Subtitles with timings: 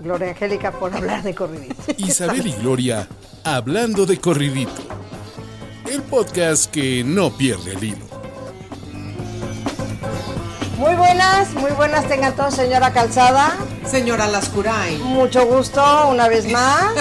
[0.00, 1.74] Gloria Angélica, por hablar de corridito.
[1.98, 3.08] Isabel y Gloria
[3.44, 4.72] hablando de corridito.
[5.90, 8.08] El podcast que no pierde el hilo.
[10.76, 13.56] Muy buenas, muy buenas tengan todos, señora Calzada.
[13.84, 15.02] Señora Lascurain.
[15.02, 16.94] Mucho gusto, una vez más,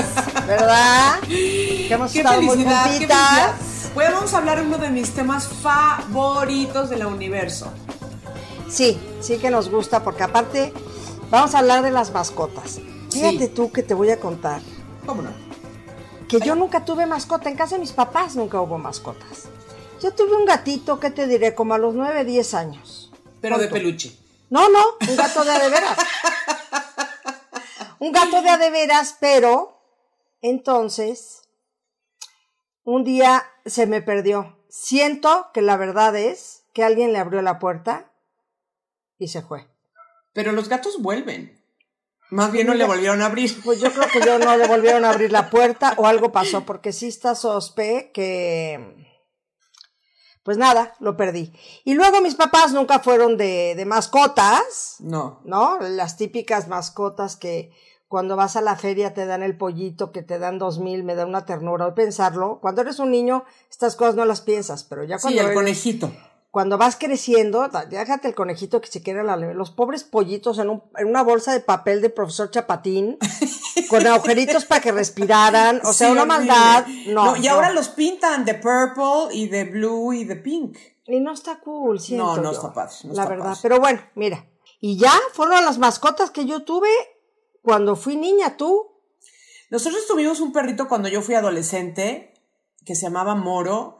[0.47, 1.19] ¿verdad?
[1.27, 3.29] Que hemos Qué estado muy felicidad, qué juntitas.
[3.29, 3.55] felicidad.
[3.93, 7.71] Pues vamos a hablar de uno de mis temas favoritos del universo.
[8.69, 10.73] Sí, sí que nos gusta, porque aparte
[11.29, 12.79] vamos a hablar de las mascotas.
[13.11, 13.49] Fíjate Sí.
[13.49, 14.61] tú que te voy a contar
[15.05, 15.29] ¿Cómo no?
[16.27, 17.49] que yo nunca tuve mascota.
[17.49, 19.47] En casa de mis papás nunca hubo mascotas.
[20.01, 21.55] Yo tuve un gatito, ¿qué te diré?
[21.55, 23.11] Como a los 9, 10 años.
[23.41, 24.17] Pero de peluche.
[24.49, 25.97] No, no, un gato de a de veras.
[27.99, 29.79] un gato de a de veras, pero
[30.41, 31.41] entonces
[32.83, 34.57] un día se me perdió.
[34.69, 38.11] Siento que la verdad es que alguien le abrió la puerta
[39.17, 39.67] y se fue.
[40.37, 41.59] Pero los gatos vuelven.
[42.29, 43.49] Más bien no le volvieron a abrir.
[43.65, 46.63] Pues yo creo que yo no le volvieron a abrir la puerta o algo pasó,
[46.63, 49.03] porque sí está sospe que.
[50.43, 51.51] Pues nada, lo perdí.
[51.85, 55.41] Y luego mis papás nunca fueron de, de mascotas, No.
[55.43, 55.79] ¿no?
[55.81, 57.71] Las típicas mascotas que
[58.07, 61.15] cuando vas a la feria te dan el pollito, que te dan dos mil, me
[61.15, 62.59] da una ternura hoy pensarlo.
[62.61, 65.55] Cuando eres un niño, estas cosas no las piensas, pero ya Sí, cuando, el eres-
[65.57, 66.11] conejito.
[66.57, 70.81] Cuando vas creciendo, déjate el conejito que se quiere la los pobres pollitos en, un-
[70.97, 73.19] en una bolsa de papel de profesor Chapatín,
[73.91, 76.47] con agujeritos para que respiraran, o sea, Sí, una horrible.
[76.47, 76.87] maldad.
[77.09, 77.51] No, y no.
[77.53, 80.79] ahora los pintan de purple y de blue y de pink.
[81.05, 83.45] Y no está cool, siento No, no yo, está padre, no la está verdad.
[83.45, 83.59] padre.
[83.61, 84.47] Pero bueno, mira.
[84.79, 86.89] Y ya fueron las mascotas que yo tuve
[87.61, 88.95] cuando fui niña, tú.
[89.69, 92.33] Nosotros tuvimos un perrito cuando yo fui adolescente
[92.83, 93.96] que se llamaba Moro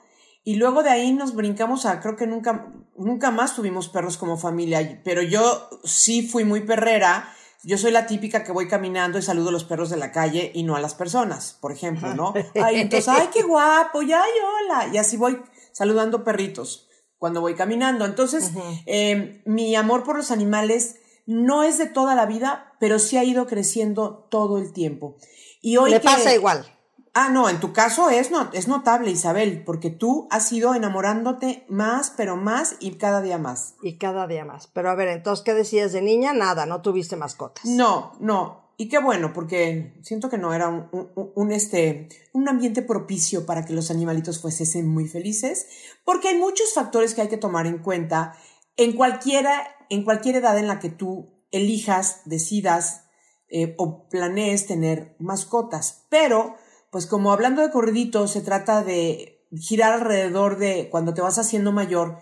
[0.47, 4.38] y luego de ahí nos brincamos a creo que nunca nunca más tuvimos perros como
[4.38, 7.34] familia, pero yo sí fui muy perrera.
[7.63, 10.52] Yo soy la típica que voy caminando y saludo a los perros de la calle
[10.56, 12.34] y no a las personas, por ejemplo, ¿no?
[12.63, 14.24] Ay, entonces, ay, qué guapo, ya,
[14.63, 14.88] hola.
[14.94, 15.38] Y así voy
[15.74, 16.88] saludando perritos
[17.18, 18.06] cuando voy caminando.
[18.06, 18.52] Entonces,
[18.85, 23.24] eh, mi amor por los animales no es de toda la vida, pero sí ha
[23.25, 25.18] ido creciendo todo el tiempo.
[25.62, 26.66] Y hoy Me que- pasa igual.
[27.19, 31.66] Ah, no, en tu caso es, no, es notable, Isabel, porque tú has ido enamorándote
[31.67, 33.73] más, pero más y cada día más.
[33.81, 34.67] Y cada día más.
[34.67, 36.33] Pero a ver, entonces, ¿qué decías de niña?
[36.33, 37.66] Nada, no tuviste mascotas.
[37.66, 38.67] No, no.
[38.78, 43.47] Y qué bueno, porque siento que no era un, un- un, este, un ambiente propicio
[43.47, 45.66] para que los animalitos fuesen muy felices,
[46.05, 48.35] porque hay muchos factores que hay que tomar en cuenta
[48.75, 53.05] en cualquiera, en cualquier edad en la que tú elijas, decidas
[53.49, 56.05] eh, o planees tener mascotas.
[56.09, 56.55] Pero,
[56.92, 61.72] pues como hablando de corridito, se trata de girar alrededor de cuando te vas haciendo
[61.72, 62.18] mayor,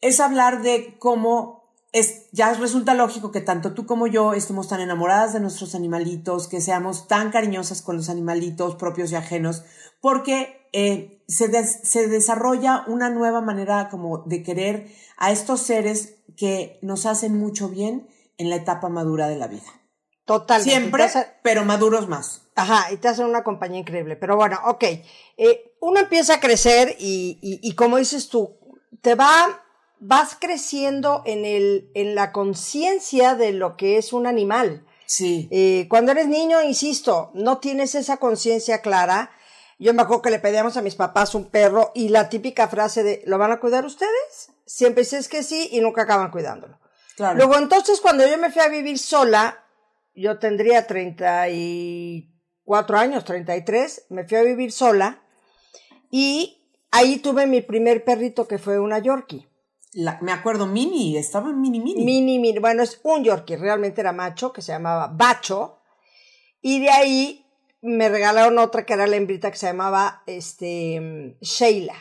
[0.00, 1.60] es hablar de cómo
[1.92, 6.46] es, ya resulta lógico que tanto tú como yo estemos tan enamoradas de nuestros animalitos,
[6.48, 9.64] que seamos tan cariñosas con los animalitos propios y ajenos,
[10.00, 16.14] porque eh, se, des- se desarrolla una nueva manera como de querer a estos seres
[16.36, 18.08] que nos hacen mucho bien
[18.38, 19.79] en la etapa madura de la vida.
[20.34, 20.70] Totalmente.
[20.70, 21.10] Siempre,
[21.42, 22.42] pero maduros más.
[22.54, 24.14] Ajá, y te hacen una compañía increíble.
[24.14, 24.84] Pero bueno, ok.
[25.36, 28.56] Eh, uno empieza a crecer y, y- y como dices tú,
[29.02, 29.60] te va,
[29.98, 34.86] vas creciendo en, el, en la conciencia de lo que es un animal.
[35.04, 35.48] Sí.
[35.50, 39.32] Eh, cuando eres niño, insisto, no tienes esa conciencia clara.
[39.80, 43.02] Yo me acuerdo que le pedíamos a mis papás un perro y la típica frase
[43.02, 44.52] de, ¿lo van a cuidar ustedes?
[44.64, 46.78] Siempre dices que sí y nunca acaban cuidándolo.
[47.16, 47.36] Claro.
[47.36, 49.64] Luego entonces cuando yo me fui a vivir sola,
[50.14, 55.22] yo tendría 34 años, 33, me fui a vivir sola
[56.10, 59.48] y ahí tuve mi primer perrito que fue una Yorkie.
[59.92, 62.04] La- me acuerdo, Mini, estaba en Mini Mini.
[62.04, 65.78] Mini, mini, bueno, es un Yorkie, realmente era macho, que se llamaba Bacho.
[66.62, 67.46] Y de ahí
[67.82, 71.94] me regalaron otra que era la hembrita que se llamaba este, Sheila.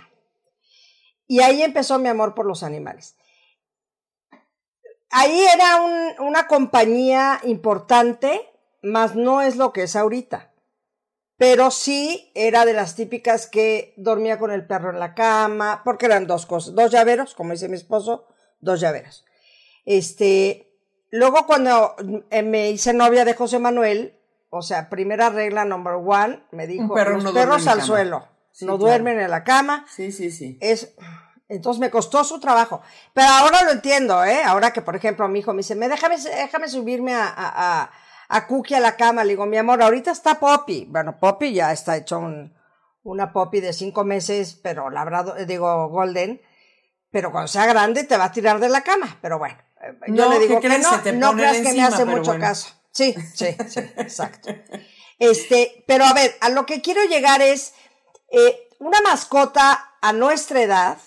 [1.28, 3.16] Y ahí empezó mi amor por los animales.
[5.12, 8.42] Ahí era un- una compañía importante,
[8.82, 10.52] más no es lo que es ahorita.
[11.38, 16.06] Pero sí era de las típicas que dormía con el perro en la cama, porque
[16.06, 18.28] eran dos cosas, dos llaveros, como dice mi esposo,
[18.60, 19.26] dos llaveros.
[19.86, 20.72] Este,
[21.12, 21.96] luego cuando
[22.30, 24.20] eh, me hice novia de José Manuel,
[24.50, 27.86] o sea, primera regla number one, me dijo, perro los no perros al cama".
[27.86, 28.86] suelo, Sí, no claro.
[28.90, 29.86] duermen en la cama.
[29.90, 30.58] Sí, sí, sí.
[30.60, 30.94] Es,
[31.50, 32.82] entonces me costó su trabajo.
[33.14, 34.42] Pero ahora lo entiendo, ¿eh?
[34.46, 37.92] Ahora que, por ejemplo, mi hijo me dice, me déjame, déjame subirme a, a, a,
[38.30, 39.24] a Cookie a la cama.
[39.24, 40.86] Le digo, mi amor, ahorita está Poppy.
[40.90, 42.56] Bueno, Poppy ya está hecho un,
[43.04, 46.42] una Poppy de cinco meses, pero labrado, eh, digo, Golden.
[47.12, 49.18] Pero cuando sea grande te va a tirar de la cama.
[49.22, 51.14] Pero bueno, eh, yo No, le digo ¿qué que crees?
[51.16, 52.40] no, no creas que me hace mucho bueno.
[52.46, 52.70] caso.
[52.92, 54.50] Sí, sí, sí, exacto.
[55.18, 57.74] Este, pero a ver, a lo que quiero llegar es,
[58.32, 60.98] eh, una mascota a nuestra edad,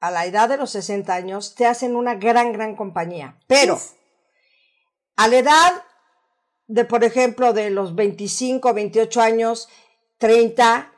[0.00, 3.38] a la edad de los 60 años, te hacen una gran, gran compañía.
[3.46, 3.80] Pero
[5.16, 5.82] a la edad
[6.66, 9.68] de, por ejemplo, de los 25, 28 años,
[10.18, 10.92] 30,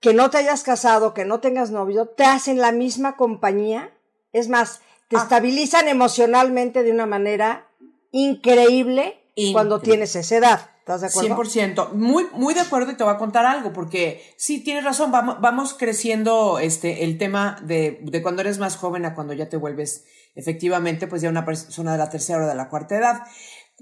[0.00, 3.90] que no te hayas casado, que no tengas novio, te hacen la misma compañía.
[4.32, 5.22] Es más, te Ah.
[5.22, 7.66] estabilizan emocionalmente de una manera
[8.12, 10.70] increíble cuando tienes esa edad.
[10.80, 11.36] ¿Estás de acuerdo?
[11.42, 11.92] 100%.
[11.92, 15.40] Muy, muy de acuerdo y te voy a contar algo, porque sí, tienes razón, vamos,
[15.40, 19.56] vamos creciendo este, el tema de, de cuando eres más joven a cuando ya te
[19.56, 20.04] vuelves
[20.34, 23.22] efectivamente pues ya una persona de la tercera o de la cuarta edad.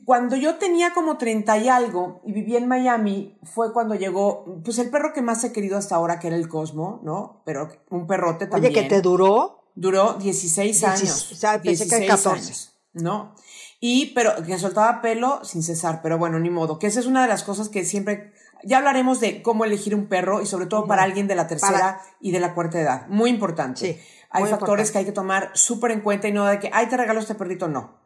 [0.05, 4.79] Cuando yo tenía como 30 y algo y vivía en Miami, fue cuando llegó pues
[4.79, 7.43] el perro que más he querido hasta ahora, que era el Cosmo, ¿no?
[7.45, 8.73] Pero un perrote Oye, también.
[8.75, 9.71] que te duró.
[9.75, 11.33] Duró 16 Diecis- años.
[11.33, 12.45] o sea, pensé que 16 14.
[12.47, 13.35] años, ¿no?
[13.85, 16.79] Y, pero, que soltaba pelo sin cesar, pero bueno, ni modo.
[16.79, 18.33] Que esa es una de las cosas que siempre,
[18.63, 21.73] ya hablaremos de cómo elegir un perro y sobre todo para alguien de la tercera
[21.73, 23.09] Para- y de la cuarta edad.
[23.09, 23.81] Muy importante.
[23.81, 24.01] Sí,
[24.31, 24.93] hay muy factores importante.
[24.93, 27.35] que hay que tomar súper en cuenta y no de que, ay, te regalo este
[27.35, 28.01] perrito, no.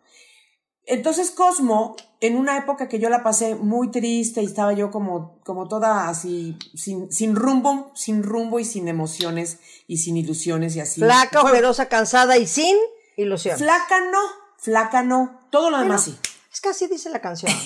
[0.87, 5.41] Entonces Cosmo, en una época que yo la pasé muy triste y estaba yo como,
[5.45, 10.81] como toda así, sin, sin rumbo, sin rumbo y sin emociones y sin ilusiones y
[10.81, 11.03] así.
[11.03, 12.77] Flaca, ojerosa, cansada y sin
[13.19, 13.59] ilusión.
[13.59, 14.21] Flaca no,
[14.57, 16.17] flaca no, todo lo demás sí.
[16.53, 17.53] Es que así dice la canción.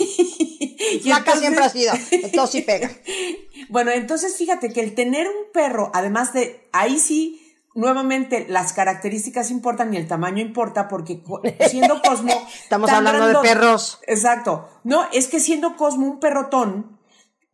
[0.93, 1.93] Y Flaca entonces- siempre ha sido.
[2.11, 2.91] Entonces sí pega.
[3.69, 7.41] Bueno, entonces fíjate que el tener un perro, además de, ahí sí,
[7.75, 11.23] nuevamente las características importan y el tamaño importa porque
[11.69, 12.33] siendo Cosmo...
[12.63, 14.01] Estamos hablando de perros.
[14.09, 14.69] Exacto.
[14.83, 16.99] No, es que siendo Cosmo un perrotón,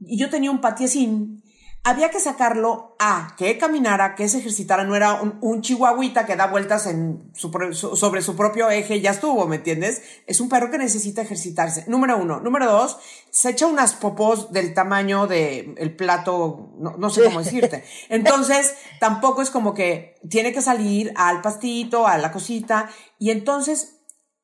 [0.00, 1.42] y yo tenía un patiecín,
[1.86, 6.34] había que sacarlo a que caminara, que se ejercitara, no era un, un chihuahuita que
[6.34, 10.02] da vueltas en su sobre su propio eje ya estuvo, ¿me entiendes?
[10.26, 11.84] Es un perro que necesita ejercitarse.
[11.86, 12.40] Número uno.
[12.40, 12.98] Número dos,
[13.30, 17.84] se echa unas popos del tamaño de el plato, no, no sé cómo decirte.
[18.08, 22.90] Entonces, tampoco es como que tiene que salir al pastito, a la cosita,
[23.20, 23.96] y entonces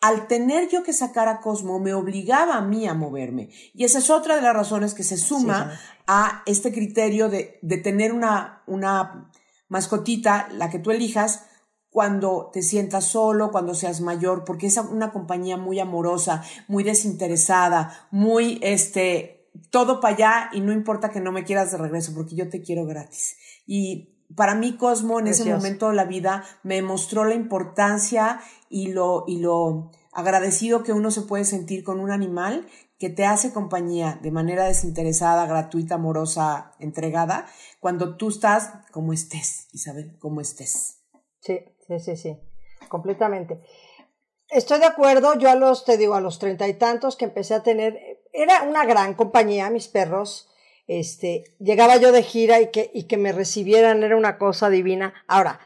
[0.02, 3.50] al tener yo que sacar a Cosmo, me obligaba a mí a moverme.
[3.72, 5.78] Y esa es otra de las razones que se suma
[6.14, 9.30] a este criterio de, de tener una, una
[9.68, 11.46] mascotita, la que tú elijas,
[11.88, 18.08] cuando te sientas solo, cuando seas mayor, porque es una compañía muy amorosa, muy desinteresada,
[18.10, 22.36] muy, este, todo para allá y no importa que no me quieras de regreso, porque
[22.36, 23.36] yo te quiero gratis.
[23.66, 28.88] Y para mí Cosmo en ese momento de la vida me mostró la importancia y
[28.88, 32.66] lo, y lo agradecido que uno se puede sentir con un animal
[33.02, 37.46] que te hace compañía de manera desinteresada, gratuita, amorosa, entregada,
[37.80, 41.00] cuando tú estás como estés, Isabel, como estés.
[41.40, 42.38] Sí, sí, sí, sí.
[42.88, 43.60] Completamente.
[44.48, 45.36] Estoy de acuerdo.
[45.36, 47.98] Yo a los, te digo, a los treinta y tantos que empecé a tener,
[48.32, 50.48] era una gran compañía, mis perros.
[50.86, 55.12] Este, llegaba yo de gira y que, y que me recibieran era una cosa divina.
[55.26, 55.58] Ahora,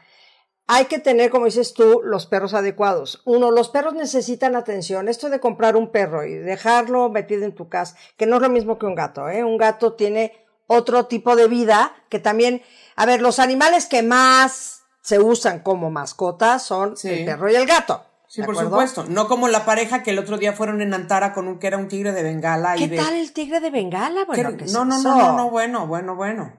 [0.67, 3.21] hay que tener, como dices tú, los perros adecuados.
[3.25, 5.07] Uno, los perros necesitan atención.
[5.07, 8.49] Esto de comprar un perro y dejarlo metido en tu casa, que no es lo
[8.49, 9.43] mismo que un gato, ¿eh?
[9.43, 10.33] Un gato tiene
[10.67, 12.61] otro tipo de vida que también,
[12.97, 17.09] a ver, los animales que más se usan como mascotas son Sí.
[17.09, 18.03] el perro y el gato.
[18.27, 18.71] Sí, ¿de por acuerdo?
[18.71, 19.05] supuesto.
[19.07, 21.77] No como la pareja que el otro día fueron en Antara con un que era
[21.77, 22.75] un tigre de Bengala.
[22.75, 24.25] y ¿Qué de, tal el tigre de Bengala?
[24.25, 26.51] Bueno, ¿Qué- ¿qué no, no, no, no, no, bueno, bueno, bueno.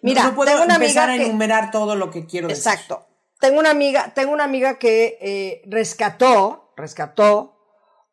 [0.00, 2.48] Mira, no, no puedo tengo una empezar amiga a que- enumerar todo lo que quiero
[2.48, 2.66] decir.
[2.72, 3.06] Exacto.
[3.40, 7.56] Tengo una amiga, tengo una amiga que eh, rescató, rescató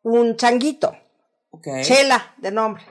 [0.02, 0.96] un changuito.
[1.82, 2.82] Chela, de nombre.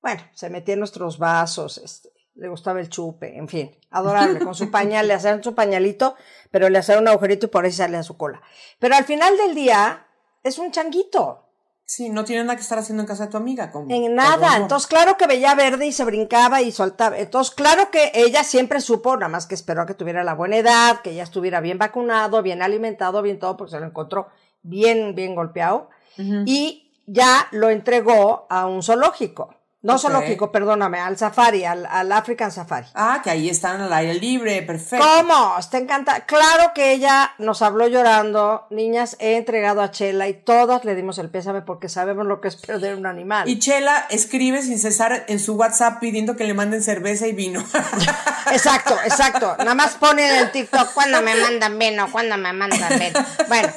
[0.00, 4.54] Bueno, se metía en nuestros vasos, este, le gustaba el chupe, en fin, adorable, con
[4.54, 6.16] su pañal, le hacían su pañalito,
[6.50, 8.40] pero le hacían un agujerito y por ahí salía su cola.
[8.78, 10.06] Pero al final del día,
[10.42, 11.51] es un changuito,
[11.84, 13.70] Sí, no tiene nada que estar haciendo en casa de tu amiga.
[13.70, 14.56] Con, en nada.
[14.56, 17.18] Entonces, claro que veía verde y se brincaba y soltaba.
[17.18, 20.56] Entonces, claro que ella siempre supo, nada más que esperó a que tuviera la buena
[20.56, 24.28] edad, que ya estuviera bien vacunado, bien alimentado, bien todo, porque se lo encontró
[24.62, 25.90] bien, bien golpeado.
[26.16, 29.54] Y ya lo entregó a un zoológico.
[29.82, 30.26] No solo Ok.
[30.26, 32.86] Kiko, perdóname, al safari, al, al African Safari.
[32.94, 35.04] Ah, que ahí están al aire libre, perfecto.
[35.04, 35.56] ¿Cómo?
[35.58, 36.20] Está encantada.
[36.24, 38.66] Claro que ella nos habló llorando.
[38.70, 42.46] Niñas, he entregado a Chela y todas le dimos el pésame porque sabemos lo que
[42.48, 43.48] es perder un animal.
[43.48, 47.64] Y Chela escribe sin cesar en su WhatsApp pidiendo que le manden cerveza y vino.
[48.52, 49.56] Exacto, exacto.
[49.58, 53.18] Nada más pone en el TikTok cuando me mandan vino, cuando me mandan vino.
[53.48, 53.68] Bueno,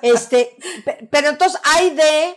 [0.00, 2.36] este, pe- pero entonces hay de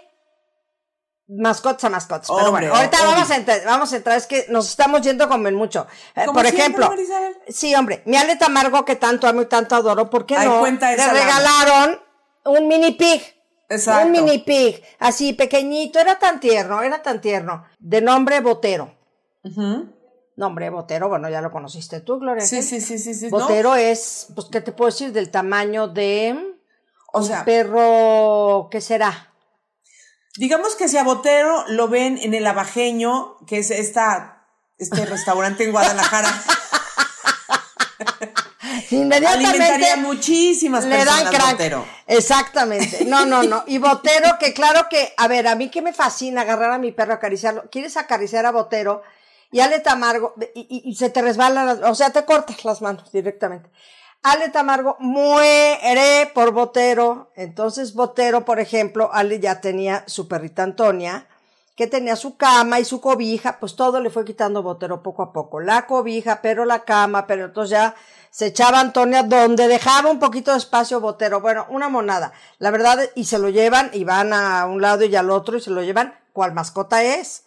[1.27, 2.29] mascotas a mascotas.
[2.36, 3.12] Pero bueno, ahorita obvio.
[3.12, 5.88] vamos a, entrar, vamos a entrar, es que nos estamos yendo como en mucho.
[6.15, 7.38] Eh, por ejemplo, Marisabel.
[7.48, 10.65] sí, hombre, mi aleta amargo que tanto amo y tanto adoro, ¿por qué Ay, no?
[10.65, 12.00] Le regalaron
[12.46, 13.34] un mini pig.
[13.67, 14.05] Exacto.
[14.05, 18.94] Un mini pig, así pequeñito, era tan tierno, era tan tierno, de nombre Botero.
[20.36, 22.46] Nombre Botero, bueno, ya lo conociste tú, Gloria.
[22.46, 23.29] Sí, sí, sí, sí.
[23.29, 25.12] Botero es, pues, ¿qué te puedo decir?
[25.13, 26.58] Del tamaño de
[27.13, 29.34] O un sea, perro, ¿qué será?
[30.37, 34.45] Digamos que si a Botero lo ven en el Abajeño, que es esta,
[34.77, 36.29] este restaurante en Guadalajara,
[38.91, 41.51] Inmediatamente alimentaría muchísimas le dan personas crack.
[41.51, 41.85] Botero.
[42.07, 43.05] Exactamente.
[43.05, 43.63] No, no, no.
[43.67, 46.91] Y Botero, que claro que, a ver, a mí que me fascina agarrar a mi
[46.91, 47.69] perro, acariciarlo.
[47.71, 49.01] Quieres acariciar a Botero
[49.51, 52.81] y Ale Tamargo, y, y- y se te resbalan, las- o sea, te cortas las
[52.81, 53.69] manos directamente.
[54.27, 57.29] Ale Tamargo muere por Botero.
[57.36, 61.27] Entonces, Botero, por ejemplo, Ale ya tenía su perrita Antonia,
[61.75, 65.32] que tenía su cama y su cobija, pues todo le fue quitando Botero poco a
[65.32, 65.60] poco.
[65.60, 67.96] La cobija, pero la cama, pero entonces ya
[68.32, 71.39] se echaba Antonia donde dejaba un poquito de espacio Botero.
[71.39, 72.32] Bueno, una monada.
[72.58, 75.62] La verdad, y se lo llevan y van a un lado y al otro y
[75.62, 77.44] se lo llevan cual mascota es.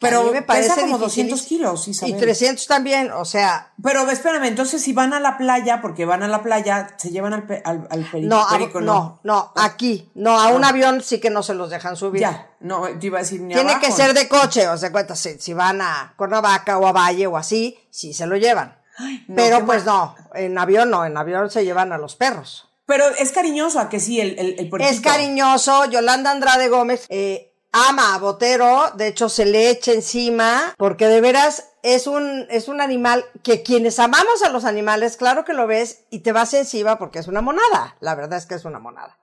[0.00, 1.36] Pero A mí me pesa parece como dificilísimo.
[1.36, 2.16] 200 kilos, Y Isabel.
[2.18, 6.28] 300 también, o sea, Pero espérame, entonces si van a la playa, porque van a
[6.28, 10.48] la playa, se llevan al, pe- al, al no, perico, no, no, aquí, no, a
[10.48, 12.20] un avión sí que no se los dejan subir.
[12.20, 13.86] Ya, no, te iba a decir ni Tiene abajo.
[13.86, 17.26] que ser de coche, o sea, cuenta, si, si van a Cuernavaca o a Valle
[17.26, 18.78] o así, sí se lo llevan.
[19.26, 22.64] no, Pero pues no, en avión no, en avión se llevan a los perros.
[22.86, 24.18] Pero es cariñoso, ¿a que sí?
[24.18, 24.80] El, el, el?
[24.80, 30.74] Es cariñoso, Yolanda Andrade Gómez eh, ama a Botero, de hecho se le echa encima,
[30.78, 35.44] porque de veras es un, es un animal que quienes amamos a los animales, claro
[35.44, 38.54] que lo ves y te vas encima porque es una monada, la verdad es que
[38.54, 39.18] es una monada.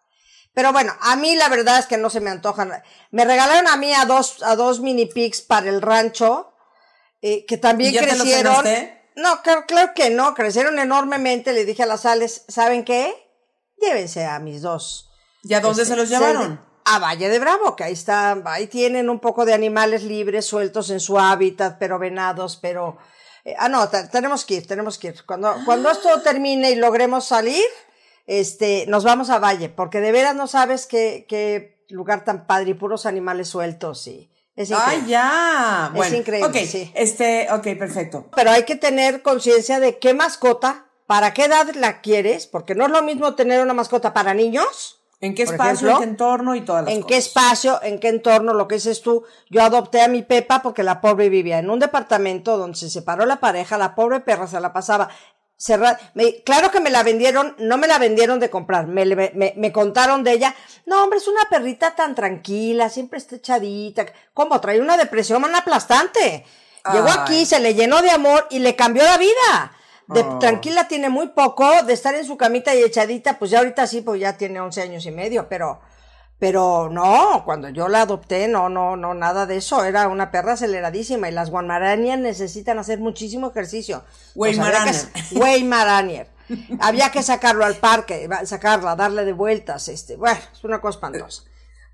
[0.54, 2.72] Pero bueno, a mí la verdad es que no se me antojan.
[3.12, 6.54] Me regalaron a mí a dos, a dos mini pigs para el rancho,
[7.22, 8.56] eh, que también ¿Y ya te crecieron.
[8.64, 9.12] cenaste?
[9.18, 11.52] No, claro, claro que no, crecieron enormemente.
[11.52, 13.14] Le dije a las Sales, ¿saben qué?
[13.82, 15.10] Llévense a mis dos.
[15.44, 16.62] ¿Y a dónde Este, se los llevaron?
[16.86, 20.90] A Valle de Bravo, que ahí está, ahí tienen un poco de animales libres, sueltos
[20.92, 22.98] en su hábitat, pero venados, pero...
[23.44, 25.26] eh, ah, no, te- tenemos que ir, tenemos que ir.
[25.26, 27.64] Cuando, cuando esto termine y logremos salir,
[28.28, 32.72] este, nos vamos a Valle, porque de veras no sabes qué, qué lugar tan padre
[32.72, 34.96] y puros animales sueltos y es increíble.
[35.04, 35.86] ¡Ay, ya!
[35.92, 36.92] Es Bueno, increíble, ok, sí.
[36.96, 38.30] este, ok, perfecto.
[38.36, 42.86] Pero hay que tener conciencia de qué mascota, para qué edad la quieres, porque no
[42.86, 46.04] es lo mismo tener una mascota para niños ¿En qué Por espacio, ejemplo, en qué
[46.12, 47.08] entorno y todas las en cosas?
[47.10, 49.24] qué espacio, en qué entorno, lo que dices tú.
[49.50, 53.26] Yo adopté a mi Pepa porque la pobre vivía en un departamento donde se separó
[53.26, 55.10] la pareja, la pobre perra se la pasaba
[55.58, 55.98] cerrada.
[56.16, 59.54] Me- claro que me la vendieron, no me la vendieron de comprar, me, le- me,
[59.56, 60.54] me contaron de ella.
[60.86, 64.06] No, hombre, es una perrita tan tranquila, siempre está echadita.
[64.34, 64.60] ¿Cómo?
[64.60, 66.46] Trae una depresión aplastante.
[66.92, 67.18] Llegó Ay.
[67.22, 69.72] aquí, se le llenó de amor y le cambió la vida.
[70.08, 70.40] De Oh.
[70.40, 74.02] tranquila tiene muy poco, de estar en su camita y echadita, pues ya ahorita sí,
[74.02, 75.80] pues ya tiene 11 años y medio, pero,
[76.38, 80.54] pero no, cuando yo la adopté, no, no, no, nada de eso, era una perra
[80.54, 84.04] aceleradísima y las guamaranias necesitan hacer muchísimo ejercicio.
[84.36, 84.92] Pues había que-
[85.40, 85.40] Weimaraner.
[85.42, 86.36] Weimaraner.
[86.80, 91.44] Había que sacarlo al parque, sacarla, darle de vueltas, este, bueno, es una cosa espantosa.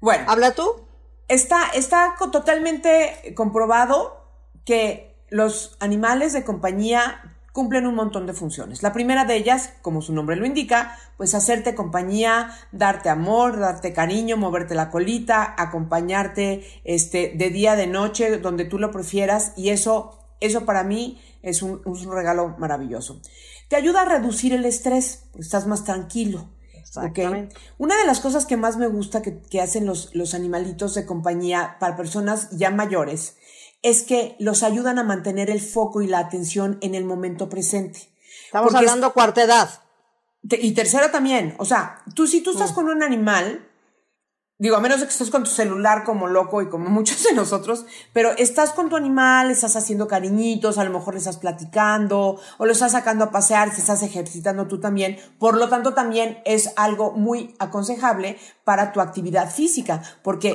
[0.01, 0.87] Bueno, ¿Habla tú?
[1.29, 4.25] está, está totalmente comprobado
[4.65, 8.83] que los animales de compañía cumplen un montón de funciones.
[8.83, 13.93] La primera de ellas, como su nombre lo indica, pues hacerte compañía, darte amor, darte
[13.93, 19.69] cariño, moverte la colita, acompañarte este de día, de noche, donde tú lo prefieras y
[19.69, 23.21] eso eso para mí es un, es un regalo maravilloso.
[23.69, 26.49] Te ayuda a reducir el estrés, estás más tranquilo.
[27.77, 31.05] Una de las cosas que más me gusta que, que hacen los, los animalitos de
[31.05, 33.37] compañía para personas ya mayores
[33.83, 38.09] es que los ayudan a mantener el foco y la atención en el momento presente.
[38.45, 39.69] Estamos Porque es- hablando cuarta edad.
[40.47, 43.67] te- y tercero también, o sea, tú si tú estás con un animal,
[44.61, 47.33] Digo, a menos de que estés con tu celular como loco y como muchos de
[47.33, 52.39] nosotros, pero estás con tu animal, estás haciendo cariñitos, a lo mejor le estás platicando
[52.59, 55.17] o lo estás sacando a pasear, te estás ejercitando tú también.
[55.39, 60.53] Por lo tanto, también es algo muy aconsejable para tu actividad física, porque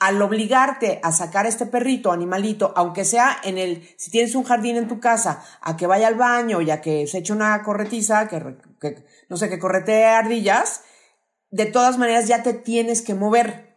[0.00, 4.44] al obligarte a sacar a este perrito, animalito, aunque sea en el, si tienes un
[4.44, 7.62] jardín en tu casa, a que vaya al baño y a que se eche una
[7.62, 10.82] corretiza, que, que no sé, que corretee ardillas,
[11.50, 13.76] de todas maneras ya te tienes que mover.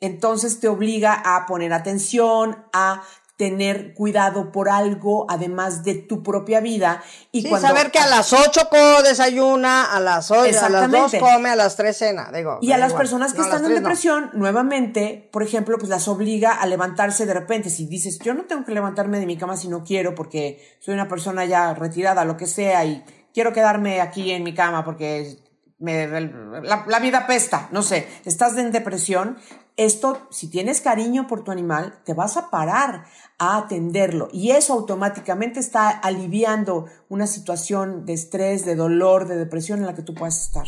[0.00, 3.02] Entonces te obliga a poner atención, a
[3.40, 7.02] tener cuidado por algo, además de tu propia vida.
[7.32, 8.68] Y saber que a las 8
[9.02, 12.30] desayuna, a las 8, a las 2 come, a las 3 cena.
[12.34, 16.52] Digo, y a las personas que están en depresión, nuevamente, por ejemplo, pues las obliga
[16.52, 17.70] a levantarse de repente.
[17.70, 20.92] Si dices, yo no tengo que levantarme de mi cama si no quiero, porque soy
[20.92, 23.02] una persona ya retirada, lo que sea, y
[23.32, 25.38] quiero quedarme aquí en mi cama porque
[25.80, 29.38] la, vida pesta, no sé, estás en depresión,
[29.76, 33.06] esto, si tienes cariño por tu animal, te vas a parar
[33.38, 39.80] a atenderlo y eso automáticamente está aliviando una situación de estrés, de dolor, de depresión
[39.80, 40.66] en la que tú puedas estar.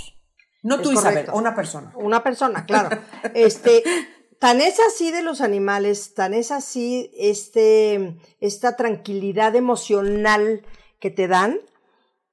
[0.62, 1.92] No tú, Isabel, una persona.
[1.96, 2.98] Una persona, claro.
[3.34, 3.82] este,
[4.38, 10.64] tan es así de los animales, tan es así este, esta tranquilidad emocional
[11.00, 11.58] que te dan,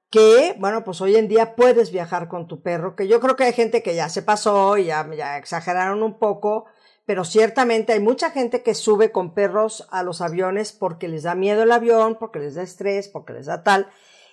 [0.10, 3.44] que, bueno, pues hoy en día puedes viajar con tu perro, que yo creo que
[3.44, 6.66] hay gente que ya se pasó y ya, ya exageraron un poco,
[7.06, 11.36] pero ciertamente hay mucha gente que sube con perros a los aviones porque les da
[11.36, 13.90] miedo el avión, porque les da estrés, porque les da tal,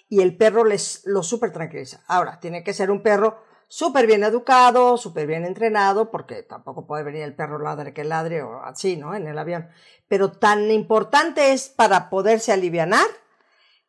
[0.08, 2.02] y el perro les lo súper tranquiliza.
[2.06, 7.02] Ahora, tiene que ser un perro súper bien educado, súper bien entrenado, porque tampoco puede
[7.02, 9.14] venir el perro ladre que ladre o así, ¿no?
[9.14, 9.68] En el avión.
[10.08, 13.06] Pero tan importante es para poderse alivianar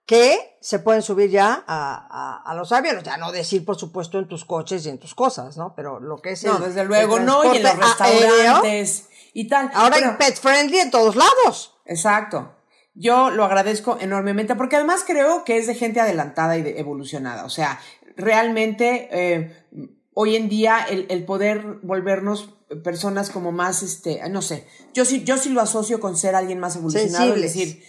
[0.08, 3.04] que se pueden subir ya a, a, los aviones.
[3.04, 5.74] Ya no decir, por supuesto, en tus coches y en tus cosas, ¿no?
[5.76, 9.70] Pero lo que es No, desde luego no, y en los restaurantes y tal.
[9.74, 11.76] Ahora hay pet friendly en todos lados.
[11.86, 12.56] Exacto.
[12.96, 17.44] Yo lo agradezco enormemente porque además creo que es de gente adelantada y de evolucionada.
[17.44, 17.80] O sea,
[18.16, 19.66] realmente eh,
[20.14, 25.24] hoy en día el, el, poder volvernos personas como más, este, no sé, yo sí,
[25.24, 27.82] yo sí lo asocio con ser alguien más evolucionado, es decir,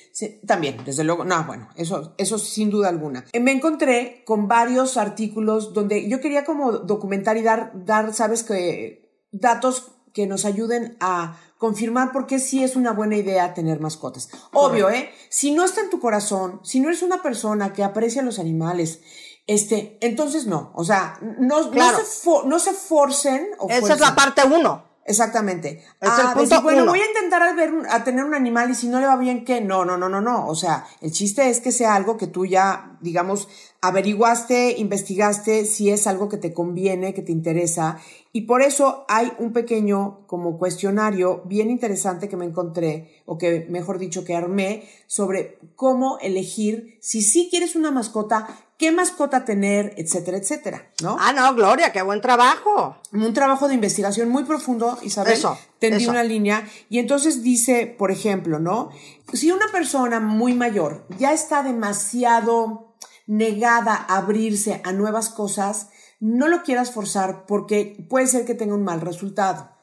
[0.47, 3.25] también, desde luego, no, bueno, eso, eso sin duda alguna.
[3.33, 8.45] Eh, me encontré con varios artículos donde yo quería como documentar y dar, dar, sabes
[8.45, 13.81] que, datos que nos ayuden a confirmar por qué sí es una buena idea tener
[13.81, 14.29] mascotas.
[14.53, 15.11] Obvio, ¿eh?
[15.29, 19.01] Si no está en tu corazón, si no eres una persona que aprecia los animales,
[19.49, 23.49] este, entonces no, o sea, no, no, se, no se forcen.
[23.71, 24.87] Esa es la parte uno.
[25.09, 25.83] Exactamente.
[26.01, 28.89] Es el ah, bueno, voy a intentar a, ver, a tener un animal y si
[28.89, 29.63] no le va bien, ¿qué?
[29.63, 30.47] No, no, no, no, no.
[30.47, 33.49] O sea, el chiste es que sea algo que tú ya, digamos,
[33.81, 37.99] averiguaste, investigaste si es algo que te conviene, que te interesa.
[38.35, 43.67] Y por eso hay un pequeño como cuestionario bien interesante que me encontré, o que
[43.71, 48.47] mejor dicho que armé, sobre cómo elegir si sí quieres una mascota,
[48.79, 51.17] qué mascota tener, etcétera, etcétera, ¿no?
[51.19, 52.97] Ah, no, Gloria, qué buen trabajo.
[53.13, 55.33] Un trabajo de investigación muy profundo, Isabel.
[55.33, 55.59] Eso.
[55.81, 58.91] Tendí una línea y entonces dice, por ejemplo, ¿no?
[59.33, 62.95] Si una persona muy mayor ya está demasiado
[63.27, 65.89] negada a abrirse a nuevas cosas,
[66.21, 69.77] no lo quieras forzar porque puede ser que tenga un mal resultado.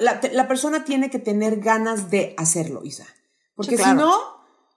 [0.00, 3.06] la, persona tiene que tener ganas de hacerlo, Isa.
[3.54, 4.18] Porque si no,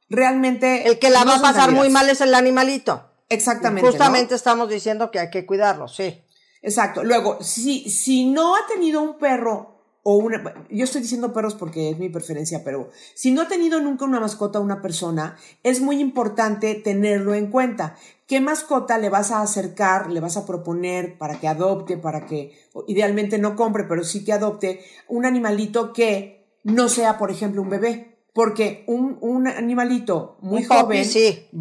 [0.10, 0.86] realmente...
[0.88, 3.12] El que la va a pasar muy mal es el animalito.
[3.29, 3.89] Exactamente.
[3.89, 6.23] Justamente estamos diciendo que hay que cuidarlo, sí.
[6.62, 7.03] Exacto.
[7.03, 11.89] Luego, si, si no ha tenido un perro o una, yo estoy diciendo perros porque
[11.89, 15.81] es mi preferencia, pero si no ha tenido nunca una mascota a una persona, es
[15.81, 17.95] muy importante tenerlo en cuenta.
[18.27, 22.51] ¿Qué mascota le vas a acercar, le vas a proponer para que adopte, para que
[22.88, 27.69] idealmente no compre, pero sí que adopte un animalito que no sea, por ejemplo, un
[27.69, 28.12] bebé?
[28.34, 31.06] Porque un, un animalito muy joven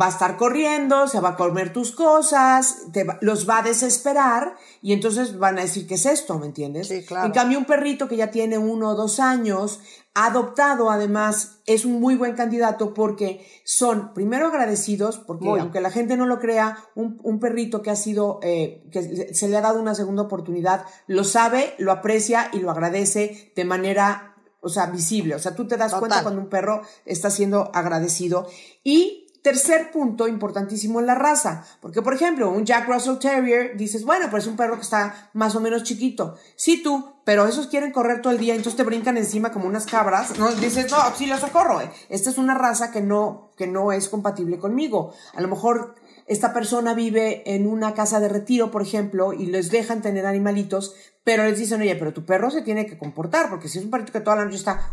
[0.01, 4.57] va a estar corriendo, se va a comer tus cosas, te los va a desesperar
[4.81, 6.39] y entonces van a decir, ¿qué es esto?
[6.39, 6.89] ¿Me entiendes?
[6.89, 7.27] Sí, claro.
[7.27, 9.81] En cambio, un perrito que ya tiene uno o dos años,
[10.15, 16.17] adoptado además, es un muy buen candidato porque son primero agradecidos, porque aunque la gente
[16.17, 19.81] no lo crea, un, un perrito que ha sido, eh, que se le ha dado
[19.81, 24.32] una segunda oportunidad, lo sabe, lo aprecia y lo agradece de manera
[24.63, 25.35] o sea, visible.
[25.35, 28.49] O sea, tú te das cuenta cuando un perro está siendo agradecido.
[28.83, 31.65] Y tercer punto importantísimo es la raza.
[31.81, 35.31] Porque, por ejemplo, un Jack Russell Terrier, dices, bueno, pues es un perro que está
[35.35, 36.37] más o menos chiquito.
[36.55, 39.87] Sí, tú, pero esos quieren correr todo el día, entonces te brincan encima como unas
[39.87, 40.39] cabras.
[40.39, 41.81] No, dices, no, sí los socorro.
[41.81, 41.91] Eh.
[42.09, 45.13] Esta es una raza que no, que no es compatible conmigo.
[45.35, 45.97] A lo mejor
[46.27, 50.95] esta persona vive en una casa de retiro, por ejemplo, y les dejan tener animalitos,
[51.25, 53.91] pero les dicen, oye, pero tu perro se tiene que comportar, porque si es un
[53.91, 54.93] perrito que toda la noche está...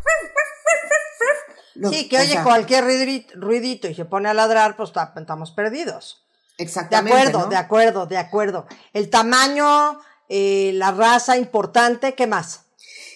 [1.89, 2.86] sí, que oye cualquier
[3.36, 6.24] ruidito, y se pone a ladrar, pues estamos perdidos.
[6.58, 7.15] Exactamente.
[7.15, 8.68] De acuerdo, de acuerdo, de acuerdo.
[8.94, 12.65] El tamaño, eh, la raza importante, ¿qué más?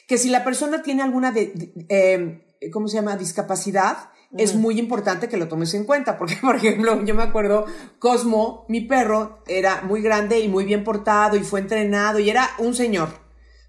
[0.07, 1.53] Que si la persona tiene alguna, de,
[1.89, 3.17] eh, ¿cómo se llama?
[3.17, 7.65] Discapacidad, es muy importante que lo tomes en cuenta, porque por ejemplo, yo me acuerdo,
[7.99, 12.49] Cosmo, mi perro, era muy grande y muy bien portado y fue entrenado y era
[12.57, 13.09] un señor,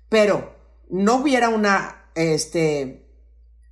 [0.09, 0.55] pero
[0.91, 3.09] no hubiera una, este,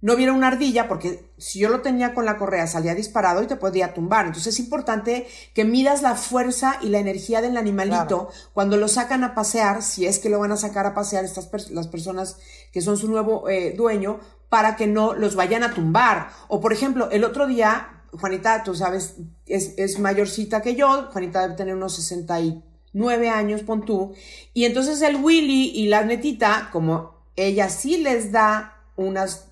[0.00, 3.48] no hubiera una ardilla, porque si yo lo tenía con la correa salía disparado y
[3.48, 4.26] te podría tumbar.
[4.26, 9.24] Entonces es importante que midas la fuerza y la energía del animalito cuando lo sacan
[9.24, 12.36] a pasear, si es que lo van a sacar a pasear estas las personas
[12.72, 16.28] que son su nuevo eh, dueño, para que no los vayan a tumbar.
[16.46, 21.42] O por ejemplo, el otro día, Juanita, tú sabes, es, es mayorcita que yo, Juanita
[21.42, 24.14] debe tener unos 69 años, pon tú,
[24.54, 29.51] y entonces el Willy y la netita, como ella sí les da unas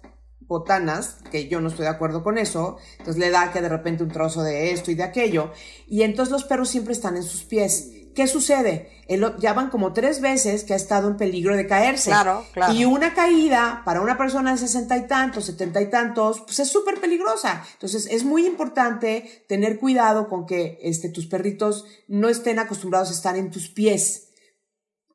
[0.50, 4.02] botanas, que yo no estoy de acuerdo con eso, entonces le da que de repente
[4.02, 5.52] un trozo de esto y de aquello,
[5.86, 7.92] y entonces los perros siempre están en sus pies.
[8.14, 8.90] ¿Qué sucede?
[9.38, 12.10] ya van como tres veces que ha estado en peligro de caerse.
[12.10, 12.74] Claro, claro.
[12.74, 16.68] Y una caída para una persona de sesenta y tantos, setenta y tantos, pues es
[16.68, 17.64] súper peligrosa.
[17.72, 23.14] Entonces es muy importante tener cuidado con que este, tus perritos no estén acostumbrados a
[23.14, 24.28] estar en tus pies.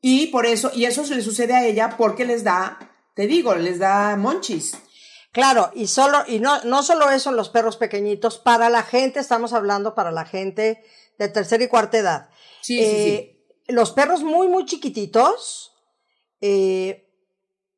[0.01, 2.77] Y por eso, y eso se le sucede a ella porque les da,
[3.15, 4.73] te digo, les da monchis.
[5.35, 9.51] Claro, y solo, y no, no solo eso, los perros pequeñitos, para la gente, estamos
[9.51, 10.81] hablando para la gente
[11.19, 12.29] de tercera y cuarta edad.
[12.61, 12.89] Sí, sí, sí.
[12.89, 15.75] Eh, los perros muy, muy chiquititos,
[16.39, 17.04] eh,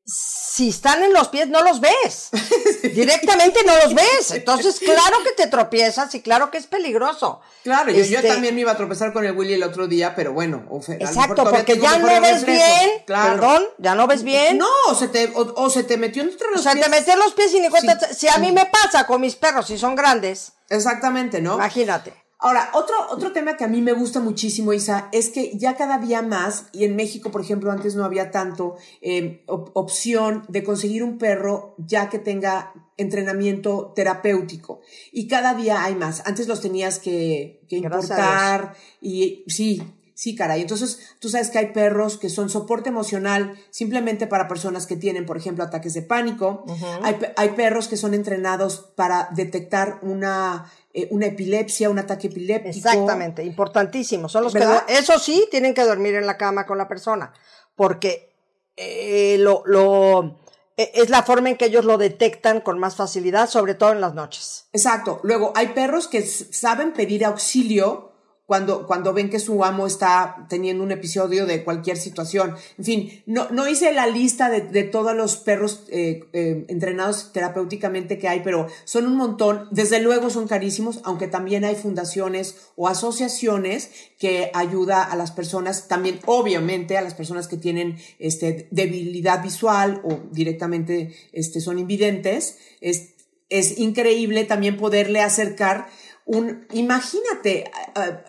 [0.08, 2.30] si están en los pies no los ves.
[2.82, 4.32] Directamente no los ves.
[4.32, 7.42] Entonces, claro que te tropiezas y claro que es peligroso.
[7.64, 10.16] Claro, yo, yo, este también me iba a tropezar con el Willy el otro día,
[10.16, 10.64] pero bueno.
[11.00, 13.04] Exacto, porque ya no ves bien.
[13.06, 14.58] Perdón, ya no ves bien.
[14.58, 16.74] No, o se te, o, se te metió entre los pies.
[16.74, 18.00] O se te metió en los pies y ni cuenta.
[18.14, 20.54] si a mí me pasa con mis perros, si son grandes.
[20.70, 21.56] Exactamente, ¿no?
[21.56, 22.27] Imagínate.
[22.40, 25.98] Ahora, otro, otro tema que a mí me gusta muchísimo, Isa, es que ya cada
[25.98, 31.04] día más, y en México, por ejemplo, antes no había tanto eh, opción de conseguir
[31.04, 34.82] un perro ya que tenga entrenamiento terapéutico.
[35.12, 36.22] Y cada día hay más.
[36.26, 39.82] Antes los tenías que, que importar y sí,
[40.18, 40.62] Sí, caray.
[40.62, 45.28] Entonces, tú sabes que hay perros que son soporte emocional simplemente para personas que tienen,
[45.28, 46.66] por ejemplo, ataques de pánico.
[47.04, 52.76] hay, hay, perros que son entrenados para detectar una eh, una epilepsia, un ataque epiléptico.
[52.76, 54.28] Exactamente, importantísimo.
[54.28, 57.32] Son los que, eso sí, tienen que dormir en la cama con la persona,
[57.76, 58.34] porque
[58.76, 60.40] eh, lo, lo,
[60.76, 64.02] e, es la forma en que ellos lo detectan con más facilidad, sobre todo en
[64.02, 64.70] las noches.
[64.74, 65.20] Exacto.
[65.22, 68.14] Luego, hay perros que saben pedir auxilio
[68.48, 72.56] cuando, cuando ven que su amo está teniendo un episodio de cualquier situación.
[72.78, 77.34] En fin, no, no hice la lista de, de todos los perros eh, eh, entrenados
[77.34, 79.68] terapéuticamente que hay, pero son un montón.
[79.72, 85.90] Desde luego son carísimos, aunque también hay fundaciones o asociaciones que ayuda a las personas,
[85.90, 92.58] también obviamente a las personas que tienen este, debilidad visual o directamente este, son invidentes.
[92.80, 93.10] Es,
[93.50, 95.88] es increíble también poderle acercar
[96.28, 97.72] un, imagínate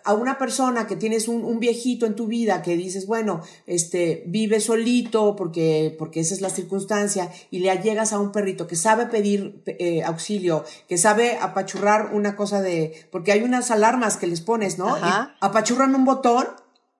[0.04, 4.60] a, una persona que tienes un, viejito en tu vida que dices, bueno, este, vive
[4.60, 9.06] solito porque, porque esa es la circunstancia y le llegas a un perrito que sabe
[9.06, 14.40] pedir eh, auxilio, que sabe apachurrar una cosa de, porque hay unas alarmas que les
[14.40, 14.96] pones, ¿no?
[15.40, 16.46] apachurran un botón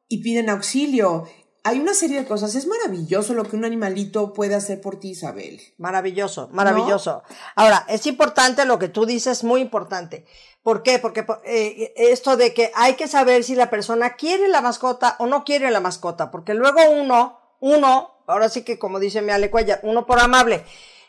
[0.09, 1.29] y piden auxilio
[1.65, 2.55] hay una serie de cosas.
[2.55, 5.61] Es maravilloso lo que un animalito puede hacer por ti, Isabel.
[5.79, 7.23] Maravilloso, maravilloso.
[7.55, 10.25] Ahora, es importante lo que tú dices, muy importante.
[10.63, 10.99] ¿Por qué?
[10.99, 15.27] Porque eh, esto de que hay que saber si la persona quiere la mascota o
[15.27, 19.51] no quiere la mascota, porque luego uno, uno, ahora sí que como dice mi Ale
[19.83, 20.65] uno por amable,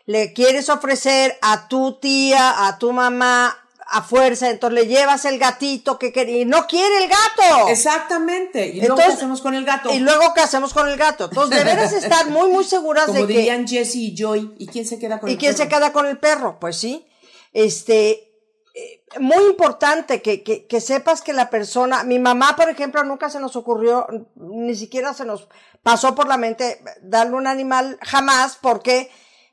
[0.06, 3.58] le quieres ofrecer a tu tía, a tu mamá,
[3.92, 7.70] a fuerza, entonces le llevas el gatito que quería y no quiere el gato.
[7.70, 8.68] Exactamente.
[8.68, 9.94] ¿Y luego qué hacemos con el gato?
[9.94, 11.26] Y luego qué hacemos con el gato.
[11.26, 13.34] Entonces deberás estar muy, muy seguras Como de que.
[13.34, 15.38] dirían Jesse y Joy, ¿y quién se queda con el perro?
[15.38, 16.60] ¿Y quién se queda con el perro?
[16.60, 17.06] Pues sí.
[17.52, 18.32] Este,
[18.76, 23.30] eh, muy importante que, que, que sepas que la persona, mi mamá, por ejemplo, nunca
[23.30, 25.48] se nos ocurrió, ni siquiera se nos
[25.82, 29.10] pasó por la mente darle un animal, jamás, porque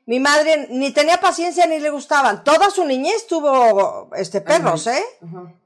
[0.07, 2.45] mi madre ni tenía paciencia ni le gustaban.
[2.45, 5.03] Toda su niñez tuvo este perros, ¿eh?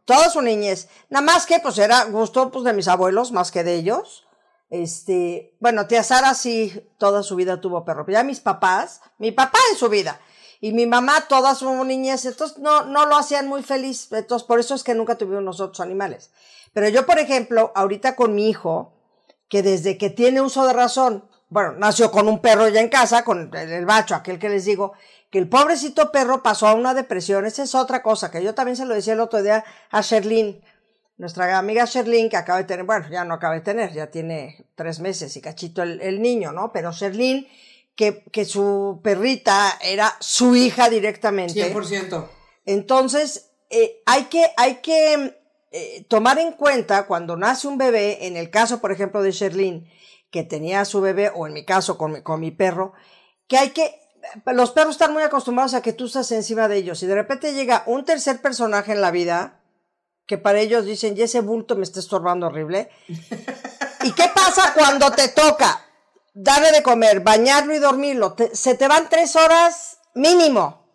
[0.04, 0.90] Toda su niñez.
[1.10, 4.26] Nada más que pues era gusto pues de mis abuelos más que de ellos.
[4.72, 8.04] Este, bueno, tía Sara sí toda su vida tuvo perro.
[8.04, 10.20] Pero ya mis papás, mi papá en su vida
[10.60, 14.12] y mi mamá toda su niñez, entonces no no lo hacían muy feliz.
[14.12, 16.32] Entonces por eso es que nunca tuvimos nosotros animales.
[16.74, 18.94] Pero yo, por ejemplo, ahorita con mi hijo,
[19.50, 23.26] que desde que tiene uso de razón, bueno, nació con un perro ya en casa,
[23.26, 24.94] con el, macho, aquel que les digo,
[25.30, 27.46] que el pobrecito perro pasó a una depresión.
[27.46, 30.62] Esa es otra cosa, que yo también se lo decía el otro día a Sherlyn,
[31.18, 34.66] nuestra amiga Sherlyn, que acaba de tener, bueno, ya no acaba de tener, ya tiene
[34.76, 36.72] tres meses y cachito el, el niño, ¿no?
[36.72, 37.46] Pero Sherlyn,
[37.96, 41.74] que, que su perrita era su hija directamente.
[41.74, 42.30] 100%.
[42.66, 45.38] Entonces, eh, hay que, hay que
[45.72, 49.92] eh, tomar en cuenta cuando nace un bebé, en el caso, por ejemplo, de Sherlyn,
[50.32, 52.94] que tenía a su bebé, o en mi caso con mi, con mi perro,
[53.48, 54.00] que hay que,
[54.46, 57.54] los perros están muy acostumbrados a que tú estás encima de ellos y de repente
[57.54, 59.60] llega un tercer personaje en la vida
[60.26, 62.89] que para ellos dicen, y ese bulto me está estorbando horrible.
[64.04, 65.86] ¿Y qué pasa cuando te toca
[66.34, 68.34] darle de comer, bañarlo y dormirlo?
[68.34, 70.86] Te- se te van tres horas mínimo.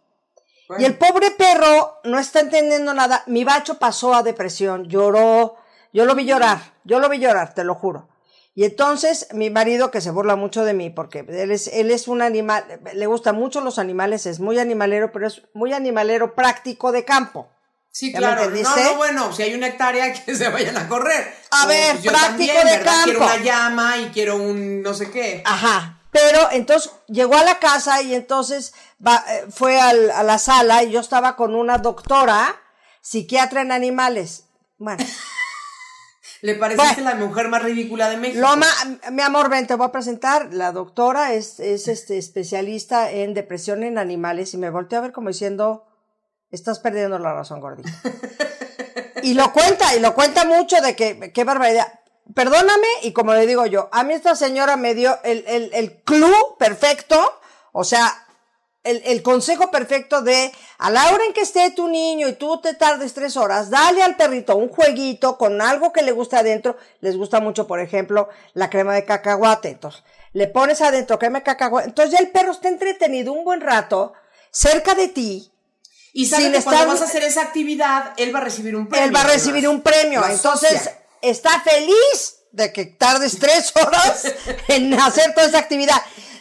[0.79, 3.23] Y el pobre perro no está entendiendo nada.
[3.27, 5.57] Mi bacho pasó a depresión, lloró.
[5.93, 8.09] Yo lo vi llorar, yo lo vi llorar, te lo juro.
[8.57, 12.09] Y entonces mi marido, que se burla mucho de mí, porque él es, él es
[12.09, 12.65] un animal,
[12.95, 17.49] le gustan mucho los animales, es muy animalero, pero es muy animalero práctico de campo.
[17.91, 18.51] Sí, ¿Ya me claro.
[18.51, 21.35] No, no, bueno, si hay una hectárea que se vayan a correr.
[21.51, 23.05] A O, ver, pues, yo práctico también, de ¿verdad?
[23.05, 23.35] Quiero campo.
[23.35, 25.43] una llama y quiero un no sé qué.
[25.45, 26.01] Ajá.
[26.11, 28.73] Pero entonces llegó a la casa y entonces
[29.07, 32.59] va- eh, fue al- a la sala y yo estaba con una doctora
[33.03, 34.45] psiquiatra en animales.
[34.79, 35.05] Bueno,
[36.47, 37.19] Le pareciste Bueno.
[37.19, 38.41] la mujer más ridícula de México.
[38.41, 38.69] Loma,
[39.11, 40.55] mi amor, ven, te voy a presentar.
[40.55, 45.11] La doctora es, es este, especialista en depresión en animales y me volteó a ver
[45.13, 45.87] como diciendo,
[46.53, 47.91] estás perdiendo la razón, gordita.
[49.25, 51.89] y lo cuenta, y lo cuenta mucho de que, qué barbaridad.
[52.33, 56.01] Perdóname, y como le digo yo, a mí esta señora me dio el, el, el
[56.03, 57.41] clue perfecto,
[57.73, 58.26] o sea,
[58.87, 62.61] el, el consejo perfecto de a la hora en que esté tu niño y tú
[62.61, 66.77] te tardes tres horas, dale al perrito un jueguito con algo que le gusta adentro.
[67.01, 69.69] Les gusta mucho, por ejemplo, la crema de cacahuate.
[69.71, 71.89] Entonces, le pones adentro crema de cacahuate.
[71.89, 74.13] Entonces ya el perro está entretenido un buen rato
[74.51, 75.51] cerca de ti.
[76.13, 78.89] Y sabes que cuando estar- vas a hacer esa actividad, él va a recibir un
[78.89, 79.07] premio.
[79.07, 79.75] Él va a recibir además.
[79.77, 80.21] un premio.
[80.21, 80.99] Lo Entonces, asocia.
[81.21, 84.23] está feliz de que tardes tres horas
[84.69, 86.01] en hacer toda esa actividad.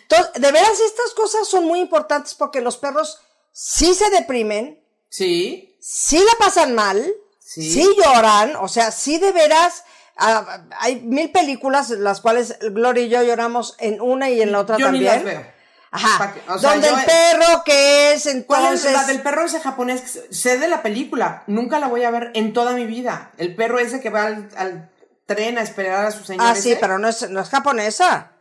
[0.10, 3.20] Entonces, de veras, estas cosas son muy importantes porque los perros
[3.52, 5.76] sí se deprimen, Sí.
[5.80, 7.06] sí la pasan mal,
[7.40, 7.72] Sí.
[7.72, 9.84] sí, lloran, o sea, sí de veras.
[10.18, 14.60] ah, hay mil películas las cuales Gloria y yo lloramos en una y en la
[14.60, 15.14] otra Yo ni también.
[15.14, 15.46] las veo.
[15.92, 16.18] Ajá.
[16.18, 18.86] Pa' que- o sea, Donde yo- el perro que es ¿Cuál entonces.
[18.86, 20.20] es la del perro ese japonés?
[20.32, 21.44] Sé de la película.
[21.48, 23.32] Nunca la voy a ver en toda mi vida.
[23.38, 24.90] El perro ese que va al, al
[25.26, 26.46] tren a esperar a su señor.
[26.48, 28.32] Ah, sí, pero no es, no es japonesa.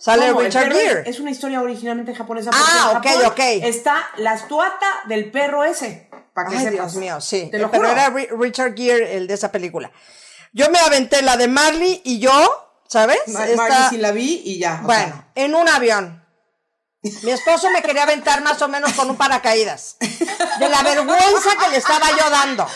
[0.00, 1.10] Sale Richard perro es- Gere.
[1.10, 2.50] Es, una historia originalmente japonesa.
[2.54, 3.38] Ah, ok, Japón ok.
[3.62, 6.08] Está la estuata del perro ese.
[6.34, 6.92] Para que Ay, sepas.
[6.92, 7.48] Dios mío, sí.
[7.50, 7.92] Te lo Pero juro.
[7.92, 9.90] era Ri- Richard Gere el de esa película.
[10.52, 13.18] Yo me aventé la de Marley y yo, ¿sabes?
[13.28, 14.80] Ma- Esta- Marley sí la vi y ya.
[14.82, 16.24] o bueno, sea, en un avión.
[17.22, 19.96] Mi esposo me quería aventar más o menos con un paracaídas.
[20.58, 22.66] De la vergüenza que le estaba yo dando.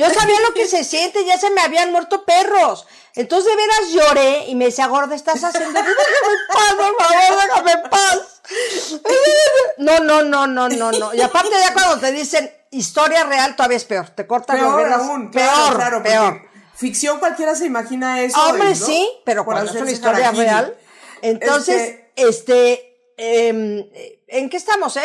[0.00, 2.86] Yo sabía lo que se siente, ya se me habían muerto perros.
[3.14, 5.72] Entonces de veras lloré y me decía, gorda, estás haciendo.
[5.72, 8.40] Déjame en paz, por favor, déjame en paz.
[9.76, 11.12] No, no, no, no, no, no.
[11.12, 14.08] Y aparte ya cuando te dicen historia real, todavía es peor.
[14.08, 15.00] Te cortan las peor venas.
[15.02, 15.30] aún.
[15.30, 16.42] Peor, claro, peor.
[16.74, 18.42] Ficción cualquiera se imagina eso.
[18.42, 18.74] Hombre, ¿no?
[18.74, 20.78] sí, pero cuando es una historia real.
[21.20, 23.84] Entonces, este, em,
[24.30, 25.02] ¿en qué estamos, eh?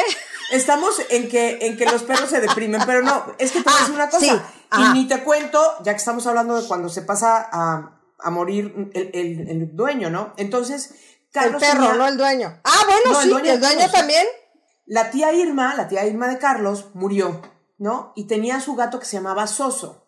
[0.51, 3.73] Estamos en que, en que los perros se deprimen, pero no, es que te voy
[3.73, 4.25] a Ah, decir una cosa.
[4.25, 8.29] sí, y ni te cuento, ya que estamos hablando de cuando se pasa a, a
[8.29, 10.33] morir el, el- el dueño, ¿no?
[10.37, 10.93] Entonces,
[11.31, 12.59] Carlos el perro, tenía- no el dueño.
[12.63, 14.25] Ah, bueno, No, el sí, dueño el dueño también.
[14.85, 17.41] La tía Irma, la tía Irma de Carlos, murió,
[17.77, 18.13] ¿no?
[18.15, 20.07] Y tenía su gato que se llamaba Soso.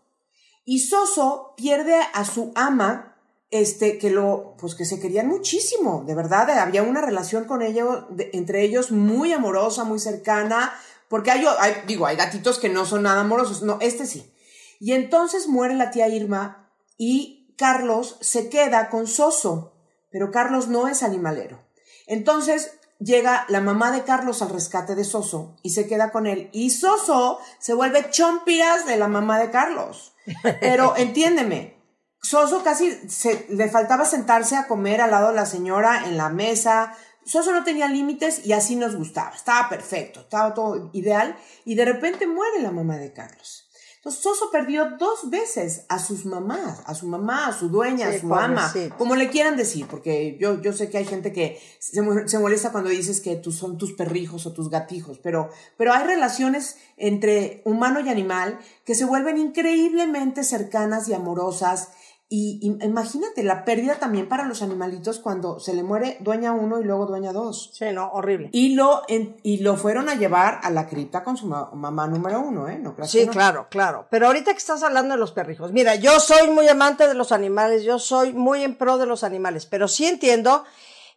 [0.65, 3.16] Y Soso pierde a su ama,
[3.51, 7.61] este, que lo, pues que se querían muchísimo, de verdad, eh, había una relación con
[7.61, 10.73] ellos, de- entre ellos muy amorosa, muy cercana,
[11.09, 14.33] porque hay, hay- digo, hay gatitos que no son nada amorosos, no, este sí.
[14.79, 19.73] Y entonces muere la tía Irma y Carlos se queda con Soso,
[20.11, 21.59] pero Carlos no es animalero.
[22.05, 26.49] Entonces llega la mamá de Carlos al rescate de Soso y se queda con él.
[26.51, 30.13] Y Soso se vuelve chompiras de la mamá de Carlos.
[30.59, 31.76] Pero entiéndeme,
[32.21, 36.29] Soso casi se, le faltaba sentarse a comer al lado de la señora en la
[36.29, 36.95] mesa.
[37.25, 39.35] Soso no tenía límites y así nos gustaba.
[39.35, 41.37] Estaba perfecto, estaba todo ideal.
[41.65, 43.67] Y de repente muere la mamá de Carlos.
[44.07, 48.17] Entonces Soso perdió dos veces a sus mamás, a su mamá, a su dueña, a
[48.17, 52.01] su ama, como le quieran decir, porque yo, yo sé que hay gente que se,
[52.27, 56.05] se molesta cuando dices que tú son tus perrijos o tus gatijos, pero, pero hay
[56.05, 61.89] relaciones entre humano y animal que se vuelven increíblemente cercanas y amorosas.
[62.29, 66.81] Y, y imagínate la pérdida también para los animalitos cuando se le muere dueña uno
[66.81, 67.69] y luego dueña dos.
[67.73, 68.49] Sí, no, horrible.
[68.51, 72.05] Y lo, en- y lo fueron a llevar a la cripta con su ma- mamá
[72.07, 72.79] número uno, ¿eh?
[72.79, 73.31] No creas que Sí, no.
[73.31, 74.07] claro, claro.
[74.11, 77.31] Pero ahorita que estás hablando de los perrijos, mira, yo soy muy amante de los
[77.31, 80.65] animales, yo soy muy en pro de los animales, pero sí entiendo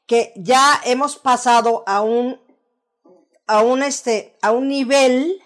[0.07, 2.40] que ya hemos pasado a un,
[3.49, 5.40] a un este, a un nivel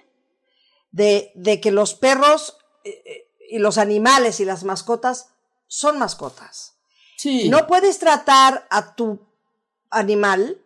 [0.90, 5.30] de, de que los perros eh, eh, y los animales y las mascotas
[5.66, 6.74] son mascotas.
[7.16, 7.48] Sí.
[7.48, 9.20] No puedes tratar a tu
[9.90, 10.58] animal,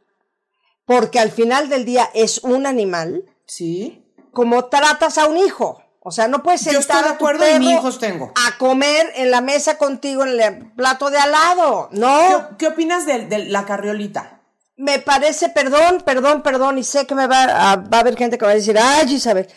[0.84, 4.04] porque al final del día es un animal, Sí.
[4.32, 5.82] como tratas a un hijo.
[6.00, 7.98] O sea, no puedes Yo sentar estoy de a tu acuerdo y perro ni hijos
[7.98, 8.32] tengo.
[8.34, 11.88] a comer en la mesa contigo en el plato de al lado.
[11.92, 14.34] No, ¿Qué, qué opinas de, de la carriolita?
[14.80, 18.38] me parece, perdón, perdón, perdón, y sé que me va a, va a haber gente
[18.38, 19.48] que va a decir, ay, Isabel,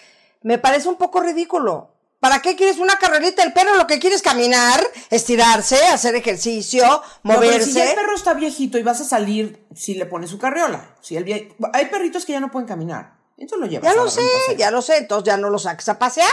[0.42, 1.91] me parece un poco ridículo.
[2.22, 3.44] ¿Para qué quieres una carrerita?
[3.44, 4.80] El perro lo que quiere es caminar,
[5.10, 7.66] estirarse, hacer ejercicio, No, pero moverse.
[7.66, 10.96] si ya el perro está viejito y vas a salir, si le pones su carriola.
[11.02, 13.18] Si el vie- Hay perritos que ya no pueden caminar.
[13.38, 13.94] Entonces lo llevas.
[13.94, 14.22] Ya lo sé,
[14.56, 16.30] ya lo sé, entonces ya no lo saques a pasear.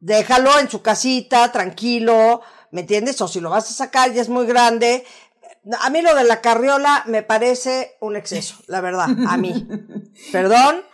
[0.00, 3.20] Déjalo en su casita, tranquilo, ¿me entiendes?
[3.20, 5.04] O si lo vas a sacar ya es muy grande.
[5.80, 9.66] A mí lo de la carriola me parece un exceso, la verdad, a mí.
[10.32, 10.84] Perdón.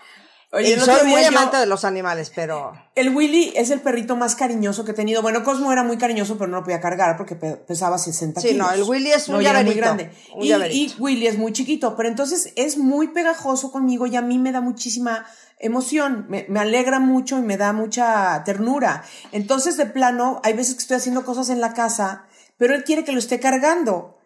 [0.54, 4.16] Oye, otro soy muy yo- amante de los animales, pero El Willy es el perrito
[4.16, 5.22] más cariñoso que he tenido.
[5.22, 8.48] Bueno, Cosmo era muy cariñoso, pero no lo podía cargar porque pe- pesaba 60 Sí,
[8.48, 8.66] kilos.
[8.68, 10.10] no, el Willy es un era muy grande.
[10.34, 10.94] un Y, llaverito.
[10.98, 14.52] y Willy es muy chiquito, pero entonces es muy pegajoso conmigo y a mí me
[14.52, 15.24] da muchísima
[15.58, 19.04] emoción, me, me alegra mucho y me da mucha ternura.
[19.32, 22.26] Entonces, de plano, hay veces que estoy haciendo cosas en la casa,
[22.58, 24.18] pero él quiere que lo esté cargando.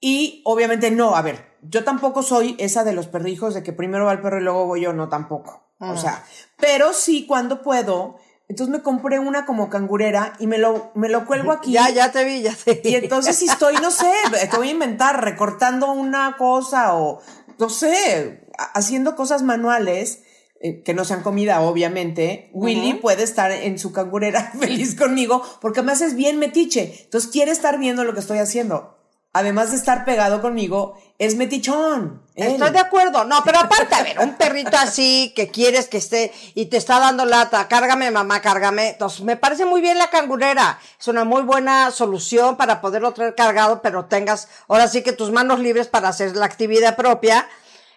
[0.00, 4.04] Y obviamente no, a ver, yo tampoco soy esa de los perrijos de que primero
[4.06, 5.64] va el perro y luego voy yo, no tampoco.
[5.80, 6.24] O sea,
[6.58, 8.16] pero sí cuando puedo.
[8.48, 11.72] Entonces me compré una como cangurera y me lo, me lo cuelgo aquí.
[11.72, 12.88] ya, ya te vi, ya te vi.
[12.90, 14.10] Y entonces si estoy, no sé,
[14.50, 17.20] te voy a inventar, recortando una cosa o,
[17.58, 20.22] no sé, ha- haciendo cosas manuales,
[20.60, 25.82] eh, que no sean comida, obviamente, Willy puede estar en su cangurera feliz conmigo porque
[25.82, 27.02] me haces bien metiche.
[27.04, 28.97] Entonces quiere estar viendo lo que estoy haciendo.
[29.34, 32.22] Además de estar pegado conmigo, es metichón.
[32.34, 32.52] él.
[32.52, 33.24] Estoy de acuerdo.
[33.24, 36.98] No, pero aparte, a ver, un perrito así que quieres que esté y te está
[36.98, 38.90] dando lata, cárgame, mamá, cárgame.
[38.90, 40.80] Entonces, me parece muy bien la cangurera.
[40.98, 45.30] Es una muy buena solución para poderlo traer cargado, pero tengas ahora sí que tus
[45.30, 47.46] manos libres para hacer la actividad propia.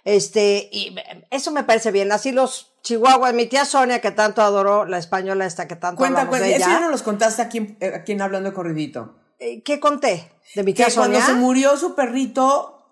[0.03, 0.95] Este, y
[1.29, 2.11] eso me parece bien.
[2.11, 6.27] Así los chihuahuas, mi tía Sonia, que tanto adoró, la española esta que tanto Cuenta,
[6.27, 6.45] cuenta.
[6.45, 9.15] de Eso ya no los contaste aquí, eh, aquí en Hablando de Corridito.
[9.43, 10.31] Eh, ¿Qué conté?
[10.53, 11.25] De mi tía Que cuando Sonia.
[11.25, 12.85] se murió su perrito,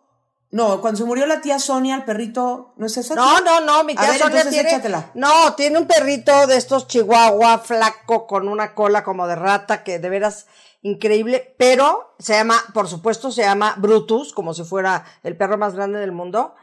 [0.50, 3.14] no, cuando se murió la tía Sonia, el perrito, ¿no es eso?
[3.14, 4.70] No, no, no, mi A tía ver, Sonia tiene.
[4.70, 5.12] échatela.
[5.14, 10.00] No, tiene un perrito de estos chihuahua flaco con una cola como de rata que
[10.00, 10.48] de veras
[10.82, 15.76] increíble, pero se llama, por supuesto, se llama Brutus, como si fuera el perro más
[15.76, 16.56] grande del mundo.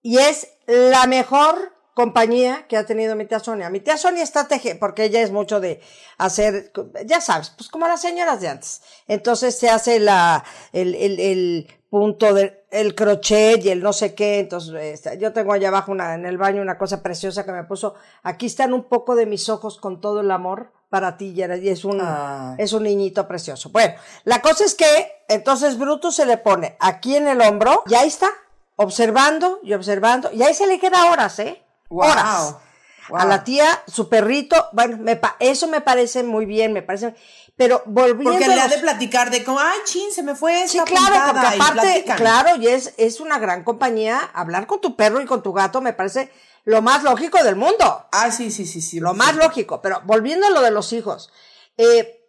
[0.00, 3.70] Y es la mejor compañía que ha tenido mi tía Sonia.
[3.70, 5.80] Mi tía Sonia está teje, porque ella es mucho de
[6.18, 6.70] hacer,
[7.06, 8.82] ya sabes, pues como las señoras de antes.
[9.08, 14.14] Entonces se hace la, el, el, el punto del el crochet y el no sé
[14.14, 14.40] qué.
[14.40, 17.64] Entonces, este, yo tengo allá abajo una, en el baño una cosa preciosa que me
[17.64, 17.94] puso.
[18.22, 21.86] Aquí están un poco de mis ojos con todo el amor para ti, y es
[21.86, 22.56] un, Ay.
[22.58, 23.70] es un niñito precioso.
[23.70, 27.94] Bueno, la cosa es que entonces Brutus se le pone aquí en el hombro y
[27.94, 28.28] ahí está,
[28.76, 31.62] observando y observando, y ahí se le queda horas, ¿eh?
[31.88, 32.56] Guau, Horas.
[33.14, 37.14] A la tía, su perrito, bueno, me pa- eso me parece muy bien, me parece,
[37.56, 40.78] pero volviendo Porque le ha de platicar de como, ay, chin, se me fue Sí,
[40.78, 44.96] esta claro, puntada", porque aparte, claro, y es, es una gran compañía, hablar con tu
[44.96, 46.32] perro y con tu gato me parece
[46.64, 48.06] lo más lógico del mundo.
[48.10, 48.98] Ah, sí, sí, sí, sí.
[48.98, 49.18] Lo sí.
[49.18, 51.30] más lógico, pero volviendo a lo de los hijos,
[51.76, 52.24] eh,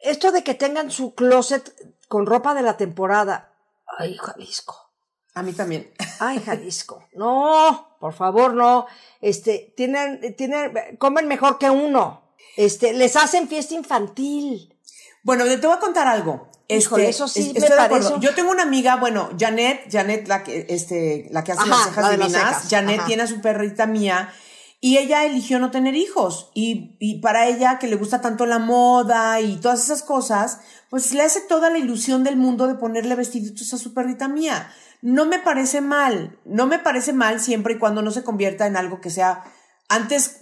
[0.00, 1.74] esto de que tengan su closet
[2.08, 3.52] con ropa de la temporada,
[3.98, 4.92] ay, Jalisco,
[5.34, 5.92] A mí también.
[6.20, 8.86] ay, Jalisco, no, por favor, no,
[9.20, 12.22] este, tienen, tienen, comen mejor que uno,
[12.56, 14.74] este, les hacen fiesta infantil,
[15.22, 16.48] Bueno, te voy a contar algo.
[16.66, 20.42] Híjole, Este, eso sí es- me parece Yo tengo una amiga, bueno, Janet, Janet, la
[20.44, 22.48] que, este, la que hace Ajá, las cejas la las divinas.
[22.54, 23.06] cejas, Janet ajá.
[23.06, 24.32] tiene a su perrita mía
[24.80, 26.50] y ella eligió no tener hijos.
[26.54, 31.12] Y, y para ella, que le gusta tanto la moda y todas esas cosas, pues
[31.12, 34.72] le hace toda la ilusión del mundo de ponerle vestiditos a su perrita mía.
[35.02, 38.76] No me parece mal, no me parece mal siempre y cuando no se convierta en
[38.76, 39.44] algo que sea
[39.88, 40.40] antes,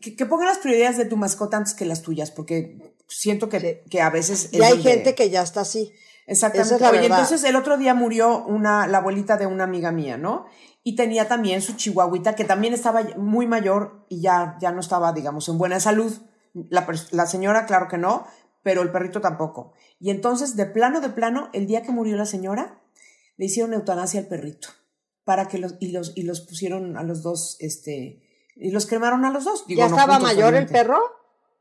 [0.00, 3.84] que, que pongan las prioridades de tu mascota antes que las tuyas, porque siento que,
[3.90, 4.50] que a veces...
[4.52, 5.92] Y hay gente que ya está así.
[6.26, 6.76] Exactamente.
[6.76, 10.46] Es Oye, entonces el otro día murió una, la abuelita de una amiga mía, ¿no?
[10.84, 15.12] Y tenía también su chihuahuita, que también estaba muy mayor y ya, ya no estaba,
[15.12, 16.12] digamos, en buena salud.
[16.52, 18.26] La, la señora, claro que no,
[18.62, 19.74] pero el perrito tampoco.
[20.00, 22.80] Y entonces, de plano, de plano, el día que murió la señora,
[23.36, 24.68] le hicieron eutanasia al perrito.
[25.24, 28.20] Para que los, y los, y los pusieron a los dos, este,
[28.56, 29.66] y los cremaron a los dos.
[29.66, 30.98] Digo, ¿Ya no estaba mayor el perro?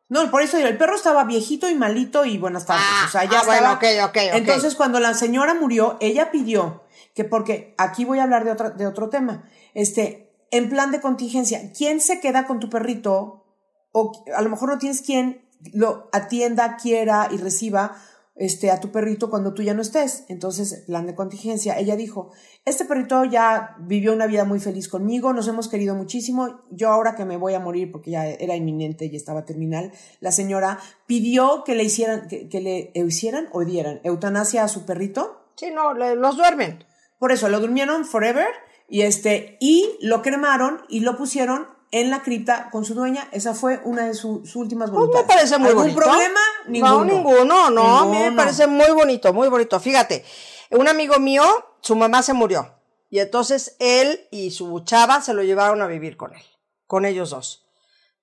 [0.10, 2.84] No, por eso digo, el perro estaba viejito y malito y buenas tardes.
[2.86, 4.06] Ah, o sea, ya ah, bueno, estaba.
[4.08, 4.38] ok, ok, ok.
[4.38, 6.81] Entonces, cuando la señora murió, ella pidió
[7.14, 11.02] que, porque aquí voy a hablar de, otra, de otro tema, este, en plan de
[11.02, 13.46] contingencia, ¿quién se queda con tu perrito?
[13.92, 17.96] O a lo mejor no tienes quien lo atienda, quiera y reciba
[18.36, 20.26] este, a tu perrito cuando tú ya no estés.
[20.28, 22.32] Entonces, plan de contingencia, ella dijo,
[22.66, 27.16] este perrito ya vivió una vida muy feliz conmigo, nos hemos querido muchísimo, yo ahora
[27.16, 31.64] que me voy a morir porque ya era inminente y estaba terminal, la señora pidió
[31.64, 35.46] que le hicieran, que, que le hicieran o dieran eutanasia a su perrito.
[35.56, 36.84] Sí, no, los duermen.
[37.22, 38.48] Por eso lo durmieron forever
[38.90, 43.28] y este y lo cremaron y lo pusieron en la cripta con su dueña.
[43.32, 45.28] Esa fue una de su- sus últimas Pues me voluntades.
[45.28, 46.02] parece muy ¿Algún bonito.
[46.02, 46.40] problema?
[46.68, 46.98] Ninguno.
[46.98, 48.00] No, ninguno, no.
[48.00, 49.80] A mí me parece muy bonito, muy bonito.
[49.80, 50.26] Fíjate,
[50.72, 51.44] un amigo mío,
[51.82, 52.74] su mamá se murió.
[53.12, 56.42] Y entonces él y su chava se lo llevaron a vivir con él,
[56.88, 57.68] con ellos dos.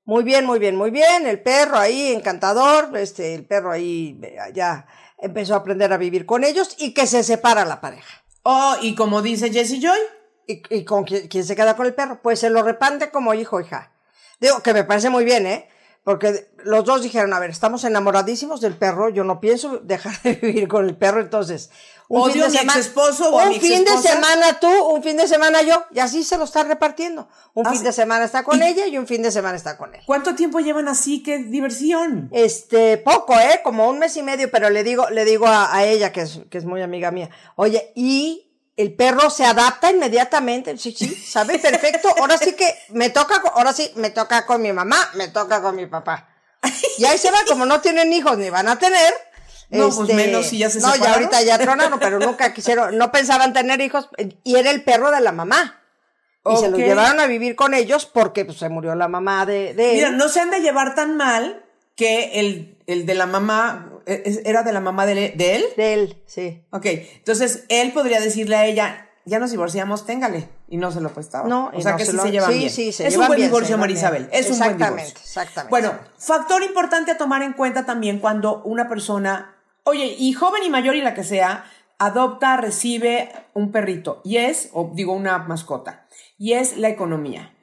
[0.07, 1.24] Muy bien, muy bien, muy bien.
[1.24, 2.96] El perro ahí, encantador.
[2.96, 4.86] Este, el perro ahí eh, ya
[5.18, 8.24] empezó a aprender a vivir con ellos y que se separa la pareja.
[8.51, 9.99] Oh, y como dice Jessie Joy,
[10.46, 12.22] ¿Y, con quién, se queda con el perro?
[12.22, 13.92] Pues se lo repande como hijo, hija.
[14.40, 15.68] Digo, que me parece muy bien, ¿eh?
[16.09, 20.33] Porque los dos dijeron, a ver, estamos enamoradísimos del perro, yo no pienso dejar de
[20.43, 21.69] vivir con el perro, entonces...
[22.09, 25.29] Odio a mi exesposo o a un mi fin de semana tú, un fin de
[25.29, 27.29] semana yo, y así se lo están repartiendo.
[27.53, 29.77] Un Ah, fin de semana está con Y- ella y un fin de semana está
[29.77, 30.01] con él.
[30.07, 31.23] ¿cuánto tiempo llevan así?
[31.23, 32.31] ¡Qué diversión!
[32.33, 33.61] Este, poco, ¿eh?
[33.63, 36.41] Como un mes y medio, pero le digo, le digo a, a ella, que es,
[36.49, 38.47] que es muy amiga mía, oye, y
[38.79, 43.72] el perro se adapta inmediatamente, sí, sí, sabe perfecto, ahora sí que me toca, ahora
[43.72, 46.29] sí, me toca con mi mamá, me toca con mi papá.
[46.97, 49.12] Y ahí se va, como no tienen hijos ni van a tener.
[49.70, 51.22] este, No, pues menos si ya se No, ya separaron.
[51.24, 54.09] ahorita ya tronaron, pero nunca quisieron, no pensaban tener hijos,
[54.45, 55.83] y era el perro de la mamá.
[56.51, 59.74] Y se lo llevaron a vivir con ellos porque pues, se murió la mamá de,
[59.74, 59.97] de él.
[59.97, 61.64] Mira, no se han de llevar tan mal
[61.95, 63.93] que el, el de la mamá,
[64.45, 65.65] ¿era de la mamá de, de él?
[65.77, 66.63] De él, sí.
[66.71, 70.49] Ok, entonces él podría decirle a ella, ya nos divorciamos, téngale.
[70.71, 71.49] Y no se lo prestaba.
[71.49, 72.71] No, o sea no que se sí lo- se llevan sí, bien.
[72.71, 74.27] sí, se es un buen bien, divorcio, llevan Marisabel.
[74.27, 74.39] bien.
[74.45, 75.25] Es un buen Exactamente, divorcio.
[75.25, 75.71] exactamente.
[75.71, 80.71] Bueno, factor importante a tomar en cuenta también cuando una persona, oye, y joven y
[80.71, 81.65] mayor y la que sea,
[81.99, 84.21] adopta, recibe un perrito.
[84.25, 86.07] Y es, o digo, una mascota.
[86.39, 87.55] Y es la economía.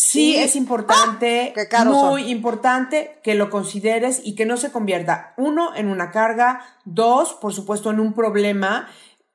[0.00, 1.84] Sí, es importante, ¡Ah!
[1.84, 2.30] muy son.
[2.30, 7.52] importante que lo consideres y que no se convierta, uno, en una carga, dos, por
[7.52, 8.88] supuesto, en un problema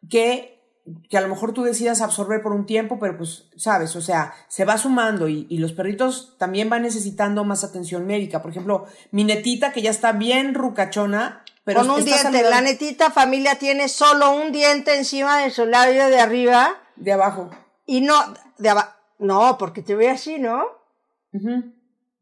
[0.10, 0.62] que,
[1.10, 4.34] que a lo mejor tú decidas absorber por un tiempo, pero pues, sabes, o sea,
[4.48, 8.42] se va sumando y, y los perritos también van necesitando más atención médica.
[8.42, 12.24] Por ejemplo, mi netita, que ya está bien rucachona, pero con un diente.
[12.24, 17.12] saludable- La netita familia tiene solo un diente encima de su labio de arriba de
[17.12, 17.50] abajo.
[17.86, 18.16] y no
[18.58, 18.94] de abajo.
[19.24, 20.66] No, porque te ve así, ¿no?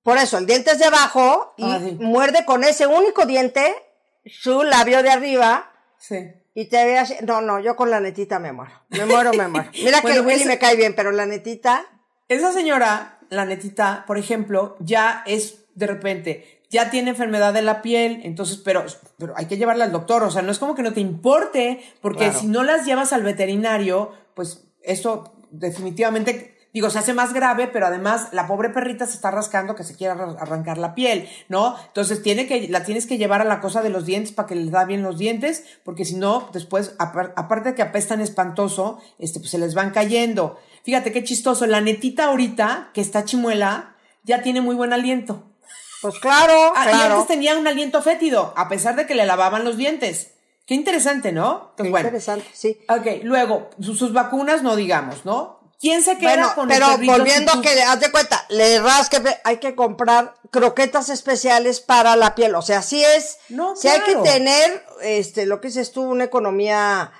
[0.03, 1.97] Por eso, el diente es de abajo y Ah, sí.
[1.99, 3.73] muerde con ese único diente
[4.25, 6.17] su labio de arriba Sí.
[6.55, 7.15] y te ve así.
[7.23, 8.71] No, no, yo con la netita me muero.
[8.89, 9.69] Me muero, me muero.
[9.73, 11.85] Mira Bueno, que el Willy ese- me cae bien, pero la netita.
[12.27, 17.81] Esa señora, la netita, por ejemplo, ya es de repente, ya tiene enfermedad de la
[17.81, 18.85] piel, entonces, pero,
[19.17, 21.81] pero hay que llevarla al doctor, o sea, no es como que no te importe,
[22.01, 22.39] porque Claro.
[22.39, 27.87] si no las llevas al veterinario, pues eso definitivamente, digo, se hace más grave, pero
[27.87, 31.75] además la pobre perrita se está rascando que se quiere arran- arrancar la piel, ¿no?
[31.87, 34.55] Entonces tiene que, la tienes que llevar a la cosa de los dientes para que
[34.55, 38.99] les da bien los dientes, porque si no, después, apar- aparte de que apestan espantoso,
[39.19, 40.59] este, pues se les van cayendo.
[40.83, 45.43] Fíjate qué chistoso, la netita ahorita, que está chimuela, ya tiene muy buen aliento.
[46.01, 47.13] Pues claro, Ah, y claro.
[47.15, 50.33] antes tenía un aliento fétido, a pesar de que le lavaban los dientes.
[50.65, 51.73] Qué interesante, ¿no?
[51.75, 52.07] Qué Pues bueno.
[52.07, 52.79] interesante, sí.
[52.89, 55.60] Ok, luego, sus, sus vacunas no digamos, ¿no?
[55.81, 58.79] ¿Quién se queda Bueno, con pero el perrito volviendo a que, haz de cuenta, le
[58.79, 62.53] rasque, hay que comprar croquetas especiales para la piel.
[62.55, 64.23] O sea, sí es, No, sí hay que claro.
[64.23, 67.11] tener, este, lo que dices tú, una economía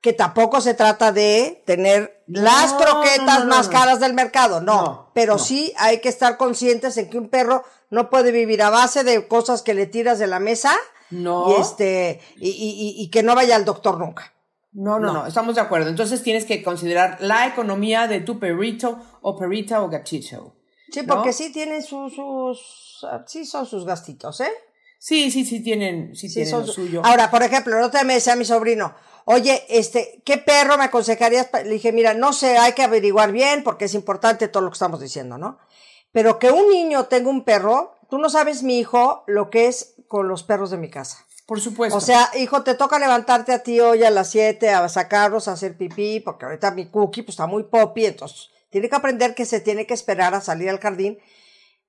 [0.00, 5.10] que tampoco se trata de tener las No, croquetas no, más caras del mercado, no.
[5.14, 9.02] Pero sí hay que estar conscientes en que un perro no puede vivir a base
[9.02, 10.72] de cosas que le tiras de la mesa.
[11.10, 11.50] No.
[11.50, 12.52] Y este, y, y-
[13.00, 14.33] y- y que no vaya al doctor nunca.
[14.74, 15.88] No, no, no, estamos de acuerdo.
[15.88, 20.56] Entonces tienes que considerar la economía de tu perrito o perrita o gatito.
[20.90, 24.52] Sí, porque sí tienen sus, sus, sí son sus gastitos, ¿eh?
[24.98, 27.02] Sí, sí, sí tienen, sí, tienen lo suyo.
[27.04, 28.94] Ahora, por ejemplo, el otro día me decía mi sobrino,
[29.26, 31.50] oye, este, ¿qué perro me aconsejarías?
[31.52, 34.74] Le dije, mira, no sé, hay que averiguar bien porque es importante todo lo que
[34.74, 35.58] estamos diciendo, ¿no?
[36.10, 39.94] Pero que un niño tenga un perro, tú no sabes, mi hijo, lo que es
[40.08, 41.24] con los perros de mi casa.
[41.46, 41.98] Por supuesto.
[41.98, 45.52] O sea, hijo, te toca levantarte a ti hoy a las 7 a sacarlos, a
[45.52, 49.44] hacer pipí, porque ahorita mi cookie pues está muy poppy, entonces tiene que aprender que
[49.44, 51.18] se tiene que esperar a salir al jardín.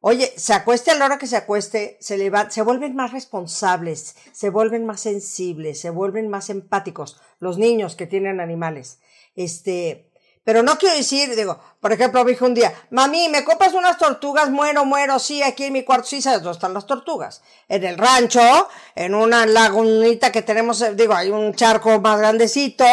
[0.02, 4.16] Oye, se acueste a la hora que se acueste, se levanta, se vuelven más responsables,
[4.34, 9.00] se vuelven más sensibles, se vuelven más empáticos los niños que tienen animales.
[9.36, 10.12] Este,
[10.46, 13.98] pero no quiero decir, digo, por ejemplo, me dijo un día, mami, ¿me compras unas
[13.98, 14.52] tortugas?
[14.52, 17.42] Muero, muero, sí, aquí en mi cuarto, sí, ¿sabes dónde están las tortugas?
[17.68, 22.86] En el rancho, en una lagunita que tenemos, eh, digo, hay un charco más grandecito.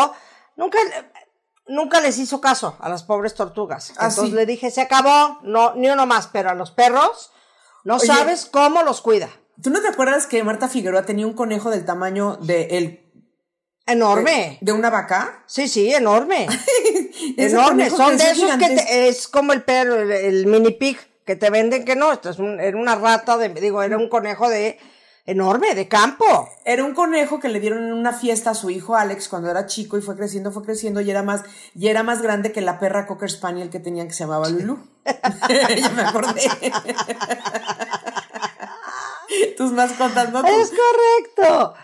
[0.56, 0.78] Nunca,
[1.66, 3.92] nunca les hizo caso a las pobres tortugas.
[3.98, 4.34] Ah, Entonces sí.
[4.34, 7.32] le dije, se acabó, no, ni uno más, pero a los perros,
[7.84, 8.06] no Oye.
[8.06, 9.28] sabes cómo los cuida.
[9.62, 13.01] ¿Tú no te acuerdas que Marta Figueroa tenía un conejo del tamaño de el
[13.86, 14.58] Enorme.
[14.60, 15.42] de una vaca?
[15.46, 16.46] Sí, sí, enorme.
[17.36, 17.90] Enorme.
[17.90, 21.50] Son de esos que te- es como el perro, el, el mini pig que te
[21.50, 24.78] venden que no, esto es un- era una rata de, digo, era un conejo de
[25.26, 26.48] enorme, de campo.
[26.64, 29.66] Era un conejo que le dieron en una fiesta a su hijo Alex cuando era
[29.66, 31.42] chico y fue creciendo, fue creciendo y era más,
[31.76, 34.78] y era más grande que la perra Cocker Spaniel que tenían que se llamaba Lulu.
[35.76, 36.42] ya me acordé.
[39.56, 40.44] Tus mascotas, ¿no?
[40.46, 41.74] Es correcto.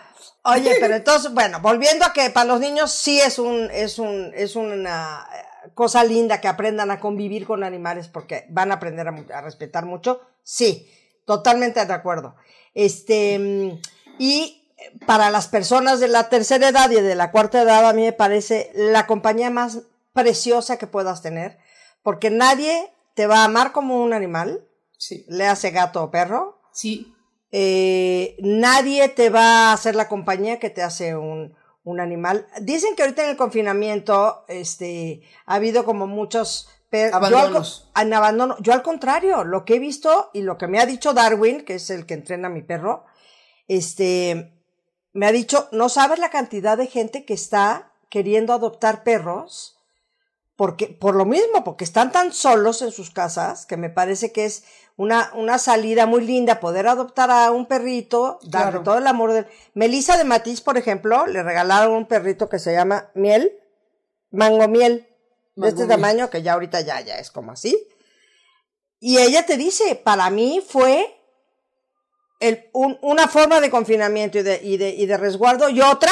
[0.43, 4.31] Oye, pero entonces, bueno, volviendo a que para los niños sí es un, es un,
[4.35, 9.07] es una eh, cosa linda que aprendan a convivir con animales porque van a aprender
[9.07, 10.21] a, respetar mucho.
[10.43, 10.89] Sí,
[11.25, 12.35] totalmente de acuerdo.
[12.73, 13.81] Este, mm,
[14.19, 14.67] y
[15.05, 18.13] para las personas de la tercera edad y de la cuarta edad, a mí me
[18.13, 19.79] parece la compañía más
[20.13, 21.57] preciosa que puedas tener,
[22.01, 24.65] porque nadie te va a amar como un animal,
[24.97, 25.25] Sí.
[25.29, 27.13] le hace gato o perro, Sí.
[27.51, 32.47] Eh, nadie te va a hacer la compañía que te hace un, un animal.
[32.61, 37.83] Dicen que ahorita en el confinamiento, este, ha habido como muchos per- Abandonos.
[37.85, 38.55] Yo al, abandono.
[38.59, 41.75] Yo al contrario, lo que he visto y lo que me ha dicho Darwin, que
[41.75, 43.05] es el que entrena a mi perro,
[43.67, 44.53] este,
[45.13, 49.75] me ha dicho, no sabes la cantidad de gente que está queriendo adoptar perros
[50.55, 54.43] porque por lo mismo, porque están tan solos en sus casas, que me parece que
[54.43, 54.65] es
[54.99, 58.83] una, una salida muy linda poder adoptar a un perrito, darle Claro.
[58.83, 59.47] todo el amor del...
[59.73, 63.49] Melissa de Matiz, por ejemplo, le regalaron un perrito que se llama Miel,
[64.31, 65.07] Mango Miel,
[65.55, 65.87] de este miel.
[65.95, 67.81] tamaño, que ya ahorita ya, ya es como así.
[68.99, 71.15] Y ella te dice, para mí fue
[72.41, 76.11] el, un- una forma de confinamiento y de, y de, y de resguardo, y otra,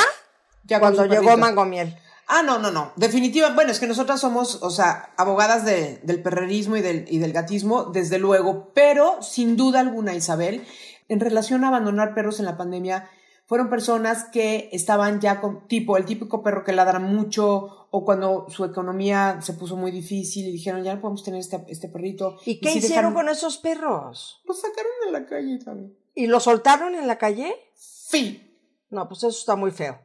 [0.64, 1.36] Ya cuando llegó.
[1.36, 1.94] Mango Miel.
[2.28, 2.92] Ah, no, no, no.
[2.98, 3.52] Definitiva.
[3.56, 7.32] Bueno, es que nosotras somos, o sea, abogadas de- del perrerismo y del, y del
[7.32, 8.72] gatismo, desde luego.
[8.74, 10.66] Pero, sin duda alguna, Isabel,
[11.08, 13.10] en relación a abandonar perros en la pandemia,
[13.46, 18.48] fueron personas que estaban ya con tipo, el típico perro que ladra mucho, o cuando
[18.50, 22.38] su economía se puso muy difícil y dijeron, ya no podemos tener este, este perrito.
[22.46, 24.42] ¿Y qué sí hicieron dejaron- con esos perros?
[24.44, 25.96] Los sacaron a la calle también.
[26.14, 27.56] ¿Y lo soltaron en la calle?
[27.74, 28.54] Sí.
[28.90, 29.98] No, pues eso está muy feo.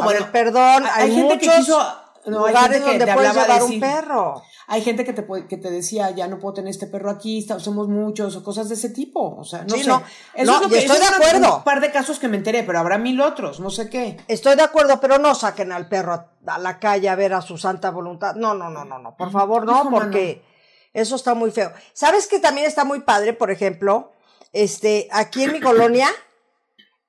[0.00, 0.20] A bueno.
[0.20, 1.96] ver, perdón, hay, hay gente que muchos quiso-
[2.26, 4.42] no, hay lugares gente que donde puedes llevar un perro.
[4.72, 7.58] Hay gente que te, que te decía, ya no puedo tener este perro aquí, está-
[7.58, 9.36] somos muchos, o cosas de ese tipo.
[9.36, 9.88] O sea, no Sí, sé.
[9.88, 10.02] no.
[10.34, 11.56] Eso No, es lo que, estoy eso de una- acuerdo.
[11.56, 14.18] Un par de casos que me enteré, pero habrá mil otros, no sé qué.
[14.28, 16.12] Estoy de acuerdo, pero no saquen al perro
[16.46, 18.34] a, la calle a ver a su santa voluntad.
[18.36, 19.16] No, no, no, no, no.
[19.16, 20.44] Por favor, no, porque
[20.92, 21.72] eso está muy feo.
[21.92, 24.12] ¿Sabes que también está muy padre, por ejemplo?
[24.52, 26.08] Este, aquí en mi colonia,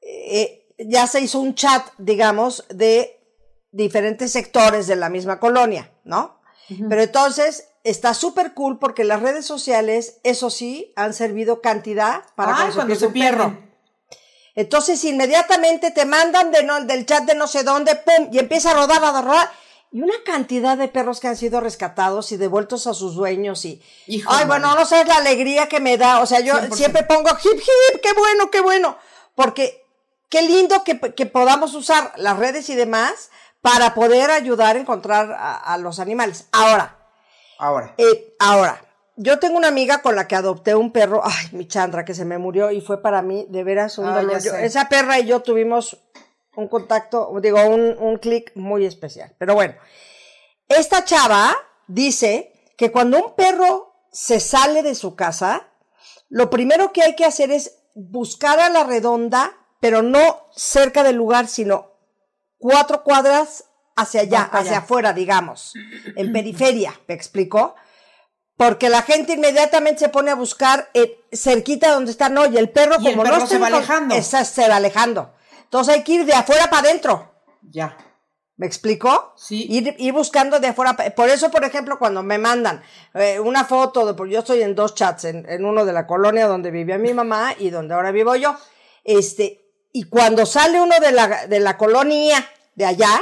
[0.01, 3.19] eh, ya se hizo un chat, digamos, de
[3.71, 6.39] diferentes sectores de la misma colonia, ¿no?
[6.89, 12.55] Pero entonces está súper cool porque las redes sociales, eso sí, han servido cantidad para
[12.55, 13.37] Ay, cuando se un perro.
[13.49, 13.71] pierden.
[14.55, 18.71] Entonces inmediatamente te mandan de no- del chat de no sé dónde, pum, y empieza
[18.71, 19.49] a rodar, a rodar.
[19.93, 23.81] Y una cantidad de perros que han sido rescatados y devueltos a sus dueños y...
[24.27, 26.21] Ay, bueno, no sabes la alegría que me da.
[26.21, 26.73] O sea, yo 100%.
[26.75, 28.97] siempre pongo hip hip, qué bueno, qué bueno.
[29.35, 29.80] Porque
[30.31, 33.29] qué lindo que, que podamos usar las redes y demás
[33.61, 36.47] para poder ayudar a encontrar a, a los animales.
[36.51, 36.97] Ahora,
[37.59, 37.93] Ahora.
[37.99, 38.83] eh, ahora,
[39.17, 42.25] yo tengo una amiga con la que adopté un perro, ay, mi Chandra, que se
[42.25, 44.37] me murió y fue para mí de veras un Ah, dolor.
[44.37, 45.97] esa perra y yo tuvimos
[46.55, 49.35] un contacto, digo, un, un clic muy especial.
[49.37, 49.75] Pero bueno,
[50.67, 51.55] esta chava
[51.87, 55.67] dice que cuando un perro se sale de su casa,
[56.29, 59.51] lo primero que hay que hacer es buscar a la redonda,
[59.81, 61.91] pero no cerca del lugar, sino
[62.57, 63.65] cuatro cuadras
[63.97, 64.77] hacia allá, hacia allá.
[64.79, 65.73] afuera, digamos,
[66.15, 67.75] en periferia, ¿me explico?
[68.55, 72.69] Porque la gente inmediatamente se pone a buscar eh, cerquita donde está, no, y el
[72.69, 74.15] perro Y el como perro no se va con- alejando.
[74.15, 75.33] esa- se va alejando.
[75.63, 77.33] Entonces hay que ir de afuera para adentro.
[77.63, 77.97] Ya.
[78.57, 79.33] ¿Me explicó?
[79.35, 79.65] Sí.
[79.67, 80.95] Ir, ir buscando de afuera.
[81.15, 82.83] Por eso, por ejemplo, cuando me mandan
[83.15, 86.05] eh, una foto, de, porque yo estoy en dos chats, en, en uno de la
[86.05, 88.55] colonia donde vivía mi mamá y donde ahora vivo yo,
[89.03, 93.21] este, y cuando sale uno de la, de la colonia de allá,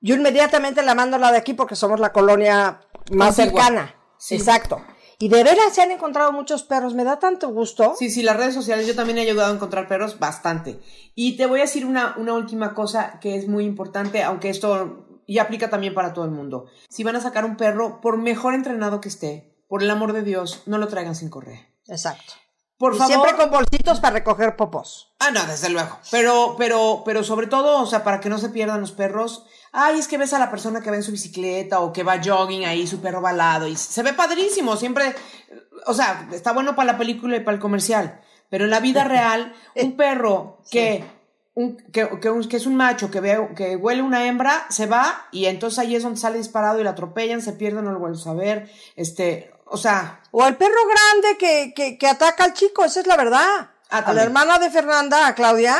[0.00, 2.80] yo inmediatamente la mando a la de aquí porque somos la colonia
[3.10, 3.94] más cercana.
[4.18, 4.36] Sí.
[4.36, 4.82] Exacto.
[5.18, 7.94] Y de veras se han encontrado muchos perros, me da tanto gusto.
[7.98, 10.78] Sí, sí, las redes sociales yo también he ayudado a encontrar perros bastante.
[11.14, 15.06] Y te voy a decir una, una última cosa que es muy importante, aunque esto
[15.26, 16.66] y aplica también para todo el mundo.
[16.88, 20.22] Si van a sacar un perro, por mejor entrenado que esté, por el amor de
[20.22, 21.66] Dios, no lo traigan sin correa.
[21.88, 22.34] Exacto.
[22.78, 23.12] Por y favor.
[23.12, 25.14] siempre con bolsitos para recoger popos.
[25.18, 25.98] Ah, no, desde luego.
[26.10, 29.46] Pero, pero, pero sobre todo, o sea, para que no se pierdan los perros.
[29.72, 32.20] Ay, es que ves a la persona que va en su bicicleta o que va
[32.22, 35.14] jogging ahí, su perro balado, y se ve padrísimo, siempre,
[35.86, 38.20] o sea, está bueno para la película y para el comercial.
[38.48, 41.04] Pero en la vida real, un perro que,
[41.56, 44.86] un, que, que, un- que es un macho, que, ve, que huele una hembra, se
[44.86, 47.98] va y entonces ahí es donde sale disparado y la atropellan, se pierden, no lo
[47.98, 48.70] vuelves a ver.
[48.94, 53.06] Este, o sea, O el perro grande que, que, que ataca al chico, esa es
[53.08, 53.70] la verdad.
[53.90, 55.76] Ah, a la hermana de Fernanda, a Claudia,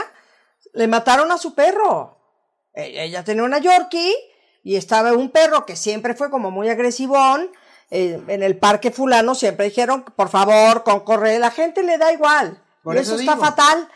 [0.72, 2.18] le mataron a su perro.
[2.74, 4.14] E- Ella tenía una Yorkie
[4.64, 7.50] y estaba un perro que siempre fue como muy agresivón.
[7.90, 11.38] eh, en el parque fulano siempre dijeron, por favor, con correa.
[11.38, 12.60] La gente le da igual.
[12.82, 13.88] Por y eso eso, está fatal.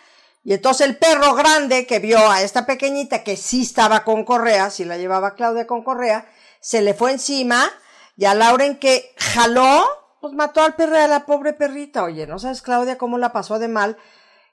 [0.42, 4.70] Y entonces el perro grande que vio a esta pequeñita que sí estaba con correa,
[4.70, 6.26] si la llevaba Claudia con correa,
[6.60, 7.70] se le fue encima
[8.16, 9.84] y a Lauren que jaló,
[10.20, 12.04] pues mató al perro, a la pobre perrita.
[12.04, 13.98] Oye, ¿no sabes Claudia cómo la pasó de mal?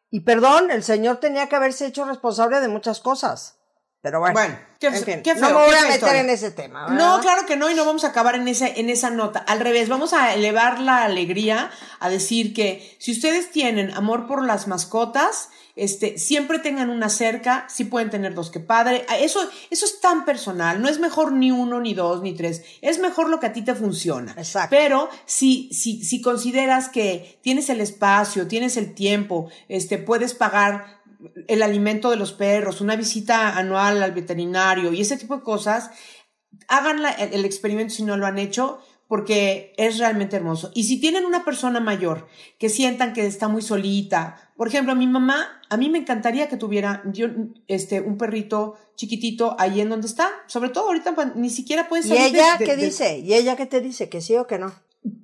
[0.09, 3.55] Y perdón, el señor tenía que haberse hecho responsable de muchas cosas.
[4.01, 6.21] Pero bueno, Bueno, qué- en fin, qué no me voy a meter historia.
[6.21, 6.83] en ese tema.
[6.87, 6.95] ¿verdad?
[6.97, 9.39] No, claro que no, y no vamos a acabar en esa, en esa nota.
[9.39, 14.45] Al revés, vamos a elevar la alegría a decir que si ustedes tienen amor por
[14.45, 19.05] las mascotas, este, siempre tengan una cerca, si pueden tener dos que padre.
[19.07, 22.63] Ah, Eso, eso es tan personal, no es mejor ni uno, ni dos, ni tres.
[22.81, 24.33] Es mejor lo que a ti te funciona.
[24.37, 24.75] Exacto.
[24.75, 30.97] Pero si, si, si consideras que tienes el espacio, tienes el tiempo, este, puedes pagar
[31.47, 35.89] el alimento de los perros, una visita anual al veterinario y ese tipo de cosas,
[36.67, 40.71] hagan la- el, el experimento si no lo han hecho, porque es realmente hermoso.
[40.75, 42.27] Y si tienen una persona mayor
[42.59, 46.57] que sientan que está muy solita, por ejemplo, mi mamá, a mí me encantaría que
[46.57, 47.27] tuviera yo,
[47.67, 52.05] este, un perrito chiquitito ahí en donde está, sobre todo ahorita pues, ni siquiera puede
[52.05, 52.21] ¿Y salir.
[52.23, 53.19] de- ella de- qué de- dice?
[53.19, 54.09] ¿Y ella qué te dice?
[54.09, 54.73] ¿Que sí o que no?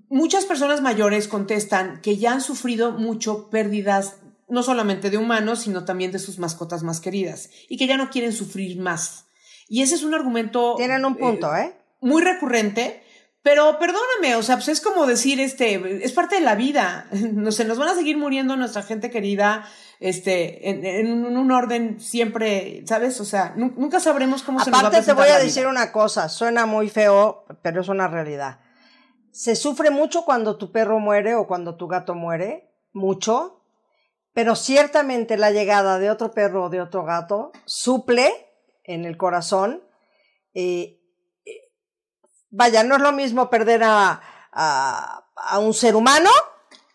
[0.10, 4.18] Muchas personas mayores contestan que ya han sufrido mucho pérdidas,
[4.48, 8.10] no solamente de humanos, sino también de sus mascotas más queridas, y que ya no
[8.10, 9.26] quieren sufrir más.
[9.68, 10.76] Y ese es un argumento...
[10.78, 11.74] Tienen un punto, ¿eh?
[12.02, 13.02] muy recurrente,
[13.42, 17.08] pero perdóname, o sea, pues es como decir, este, es parte de la vida.
[17.34, 19.68] No sé, nos van a seguir muriendo nuestra gente querida,
[20.10, 23.22] este, en, en un, orden siempre, ¿sabes?
[23.22, 25.66] O sea, nu- nunca sabremos cómo se nos va a Aparte te voy a decir
[25.68, 28.60] una cosa, suena muy feo, pero es una realidad.
[29.32, 33.62] Se sufre mucho cuando tu perro muere o cuando tu gato muere, mucho,
[34.34, 38.32] pero ciertamente la llegada de otro perro o de otro gato suple
[38.84, 39.84] en el corazón.
[40.54, 41.00] eh,
[41.46, 41.72] eh,
[42.52, 46.30] vaya, no es lo mismo perder a, a, a un ser humano,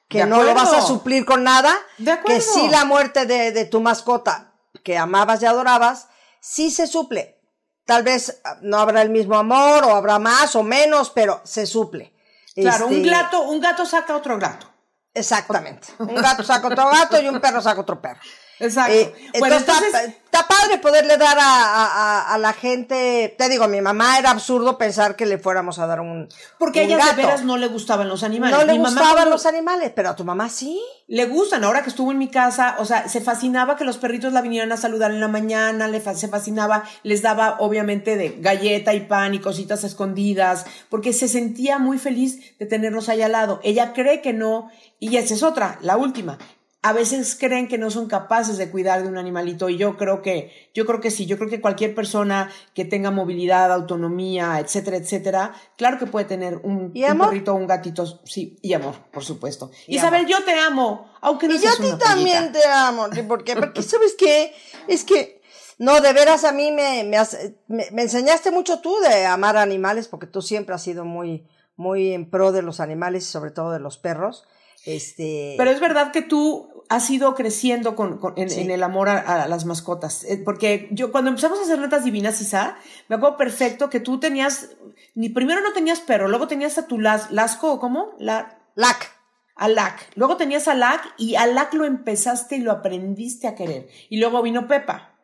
[0.08, 3.64] que no lo vas a suplir con nada, De que sí la muerte de, de
[3.66, 4.52] tu mascota
[4.82, 6.08] que amabas y adorabas,
[6.40, 7.40] sí se suple.
[7.84, 11.66] Tal vez ah, no habrá el mismo amor, o habrá más o menos, pero se
[11.66, 12.14] suple.
[12.54, 14.66] Claro, un Este, gato, un gato saca otro gato.
[15.14, 15.88] Exactamente.
[15.98, 18.20] Un gato saca otro gato y un perro saca otro perro.
[18.60, 18.92] Exacto.
[18.94, 23.34] Eh, bueno, entonces, entonces, está, está padre poderle dar a, a- a- la gente.
[23.38, 26.28] Te digo, a mi mamá era absurdo pensar que le fuéramos a dar un.
[26.58, 28.56] porque a ella de veras no le gustaban los animales.
[28.58, 30.80] No le Mi gustaban los animales, pero a tu mamá sí.
[31.06, 31.62] le gustan.
[31.64, 34.72] Ahora que estuvo en mi casa, o sea, se fascinaba que los perritos la vinieran
[34.72, 39.00] a saludar en la mañana, le fa- se fascinaba, les daba obviamente de galleta y
[39.00, 43.60] pan y cositas escondidas, porque se sentía muy feliz de tenerlos ahí al lado.
[43.62, 46.38] Ella cree que no, y esa es otra, la última.
[46.80, 50.22] A veces creen que no son capaces de cuidar de un animalito y yo creo
[50.22, 54.96] que, yo creo que sí, yo creo que cualquier persona que tenga movilidad, autonomía, etcétera,
[54.96, 57.30] etcétera, claro que puede tener un, ¿Y un amor?
[57.30, 59.72] perrito, un gatito, sí, y amor, por supuesto.
[59.88, 62.64] Y Isabel, yo te amo, aunque no Y yo seas a ti una también te
[62.64, 63.08] amo.
[63.26, 63.56] ¿Por qué?
[63.56, 64.54] Porque, ¿sabes qué?
[64.86, 65.42] Es que,
[65.78, 67.18] no, de veras a mí me, me,
[67.66, 72.12] me, me enseñaste mucho tú de amar animales, porque tú siempre has sido muy, muy
[72.12, 74.46] en pro de los animales y sobre todo de los perros.
[74.84, 75.54] Este.
[75.58, 78.60] Pero es verdad que tú has ido creciendo con, con- en, Sí.
[78.60, 80.24] en el amor a, a las mascotas.
[80.24, 82.76] Eh, Porque yo, cuando empezamos a hacer netas divinas, Isa,
[83.08, 84.70] me acuerdo perfecto que tú tenías,
[85.14, 88.12] ni primero no tenías perro, luego tenías a tu las, lasco, ¿o cómo?
[88.18, 89.10] La, Lac.
[89.56, 90.08] a Lac.
[90.14, 93.88] Luego tenías a Lac y a Lac lo empezaste y lo aprendiste a querer.
[94.08, 95.14] Y luego vino Pepa.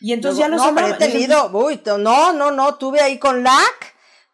[0.00, 3.00] Y entonces Luego- ya los no, hombre, he amaba- tenido, uy, no, no, no, tuve
[3.00, 3.91] ahí con LAC,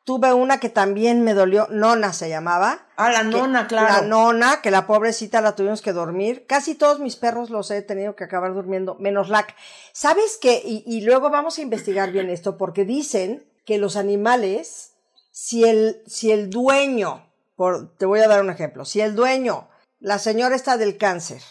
[0.08, 2.86] tuve una que también me dolió, Nona se llamaba.
[2.96, 3.92] Ah, la que- nona, claro.
[3.92, 6.46] La nona, que la pobrecita la tuvimos que dormir.
[6.46, 9.54] Casi todos mis perros los he tenido que acabar durmiendo, menos LAC.
[9.92, 10.62] ¿Sabes qué?
[10.64, 14.94] Y, y luego vamos a investigar bien esto, porque dicen que los animales,
[15.30, 19.68] si el, si el dueño, por, te voy a dar un ejemplo, si el dueño,
[20.00, 21.42] la señora está del cáncer,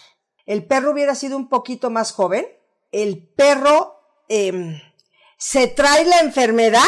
[0.47, 2.47] el perro hubiera sido un poquito más joven,
[2.91, 3.99] el perro
[4.30, 4.82] em,
[5.38, 6.82] se trae la enfermedad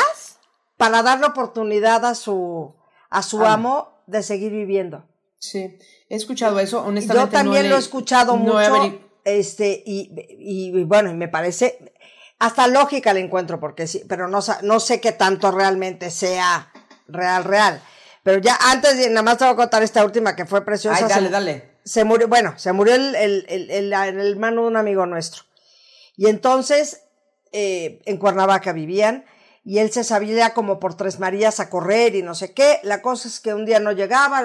[0.80, 2.74] para dar la oportunidad a su,
[3.10, 3.54] a su Ah.
[3.54, 5.04] amo de seguir viviendo.
[5.38, 5.78] Sí,
[6.10, 7.28] he escuchado eso, honestamente.
[7.28, 11.28] Yo también no lo he escuchado no mucho, este, y, y, y bueno, y me
[11.28, 11.94] parece,
[12.40, 16.72] hasta lógica le encuentro, porque sí, pero no, no sé qué tanto realmente sea
[17.08, 17.82] real, real.
[18.24, 20.98] Pero ya antes, nada más te voy a contar esta última que fue preciosa.
[20.98, 21.70] Ay, dale, se, dale.
[21.84, 25.44] se murió, bueno, se murió el, el, el, el- el hermano de un amigo nuestro.
[26.18, 27.02] Y entonces,
[27.52, 29.26] eh, en Cuernavaca vivían,
[29.64, 32.80] y él se sabía como por Tres Marías a correr y no sé qué.
[32.84, 34.42] La cosa es que un día no llegaba,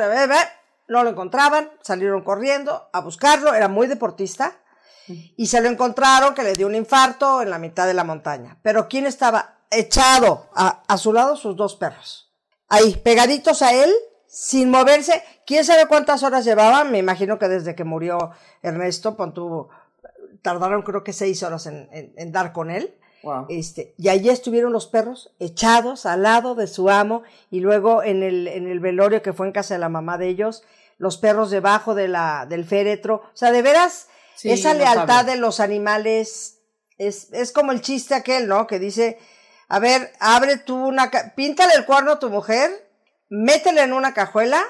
[0.88, 4.52] no lo encontraban, salieron corriendo a buscarlo, era muy deportista,
[5.06, 8.58] y se lo encontraron que le dio un infarto en la mitad de la montaña.
[8.62, 11.36] Pero ¿quién estaba echado a, a su lado?
[11.36, 12.32] Sus dos perros.
[12.68, 13.92] Ahí, pegaditos a él,
[14.26, 15.22] sin moverse.
[15.46, 16.90] ¿Quién sabe cuántas horas llevaban?
[16.90, 18.30] Me imagino que desde que murió
[18.62, 19.14] Ernesto,
[20.42, 22.98] tardaron creo que seis horas en, en- en dar con él.
[23.25, 23.47] Wow.
[23.49, 28.22] Este, y allí estuvieron los perros echados al lado de su amo y luego en
[28.22, 30.62] el, en el velorio que fue en casa de la mamá de ellos,
[30.99, 33.16] los perros debajo de la, del féretro.
[33.16, 36.59] O sea, de veras, Sí, esa lealtad de los animales
[36.99, 38.66] es, es como el chiste aquel, ¿no?
[38.66, 39.18] Que dice,
[39.68, 42.91] a ver, abre tú una, píntale el cuerno a tu mujer,
[43.29, 44.62] métele en una cajuela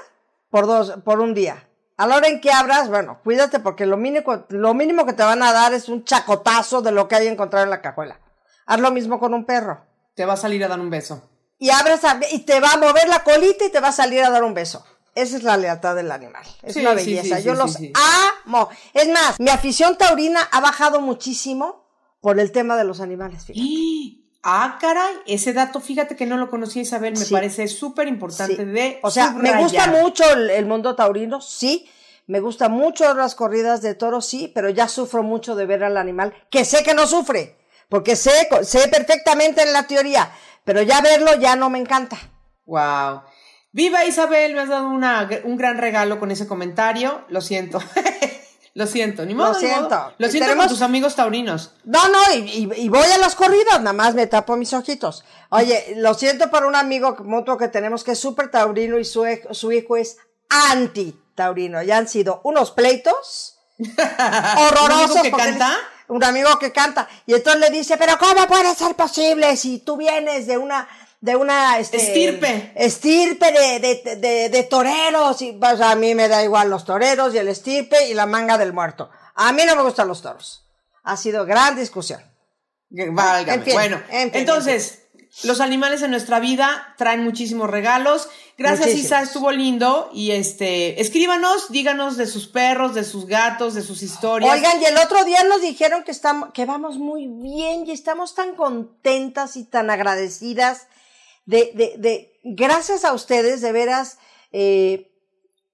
[0.50, 1.68] por dos, por un día.
[1.96, 5.22] A la hora en que abras, bueno, cuídate porque lo mínimo, lo mínimo que te
[5.22, 8.18] van a dar es un chacotazo de lo que hay encontrado en la cajuela.
[8.66, 9.84] Haz lo mismo con un perro.
[10.14, 11.28] Te va a salir a dar un beso.
[11.58, 14.22] Y abres a- y te va a mover la colita y te va a salir
[14.22, 14.84] a dar un beso.
[15.14, 16.42] Esa es la lealtad del animal.
[16.62, 17.36] Es Sí, una belleza.
[17.36, 17.76] sí, Yo los
[18.44, 18.68] amo.
[18.92, 21.86] Es más, mi afición taurina ha bajado muchísimo
[22.20, 23.44] por el tema de los animales.
[23.44, 23.60] fíjate.
[24.46, 28.98] Ah, caray, ese dato, fíjate que no lo conocía Isabel, me parece súper importante de
[29.02, 31.88] O sea, me gusta mucho el, el mundo taurino, sí.
[32.26, 35.96] Me gusta mucho las corridas de toros, sí, pero ya sufro mucho de ver al
[35.96, 37.56] animal, que sé que no sufre,
[37.88, 40.30] porque sé, sé perfectamente en la teoría,
[40.64, 42.16] pero ya verlo ya no me encanta.
[42.66, 43.22] Wow.
[43.72, 47.24] Viva Isabel, me has dado una, un gran regalo con ese comentario.
[47.28, 47.82] Lo siento.
[48.74, 49.52] lo siento, ni modo.
[49.52, 49.76] Lo ni modo.
[49.78, 50.14] siento.
[50.18, 51.72] Lo siento tenemos- con tus amigos taurinos.
[51.84, 55.24] No, no, y, y- y voy a las corridas, nada más me tapo mis ojitos.
[55.50, 59.24] Oye, lo siento para un amigo mutuo que tenemos que es súper taurino y su,
[59.50, 60.18] su hijo es
[60.48, 61.82] anti-taurino.
[61.82, 63.58] Ya han sido unos pleitos
[64.56, 65.16] horrorosos.
[65.16, 65.76] ¿Un que canta?
[66.08, 67.08] Un amigo que canta.
[67.26, 70.88] Y entonces le dice, pero ¿cómo puede ser posible si tú vienes de una,
[71.20, 72.72] de una, este, Estirpe.
[72.76, 75.40] estirpe de, de, de, de toreros?
[75.42, 78.58] Y pues a mí me da igual los toreros y el estirpe y la manga
[78.58, 79.10] del muerto.
[79.34, 80.64] A mí no me gustan los toros.
[81.02, 82.22] Ha sido gran discusión.
[82.90, 83.54] Válgame.
[83.54, 85.03] En fin, bueno, en fin, entonces,
[85.42, 88.28] los animales en nuestra vida traen muchísimos regalos.
[88.56, 88.94] Gracias.
[88.94, 90.08] Isa, estuvo lindo.
[90.12, 94.54] Y este, escríbanos, díganos de sus perros, de sus gatos, de sus historias.
[94.54, 98.34] Oigan, y el otro día nos dijeron que estamos, que vamos muy bien y estamos
[98.34, 100.86] tan contentas y tan agradecidas
[101.46, 104.18] de, de, de, gracias a ustedes, de veras,
[104.52, 105.12] eh,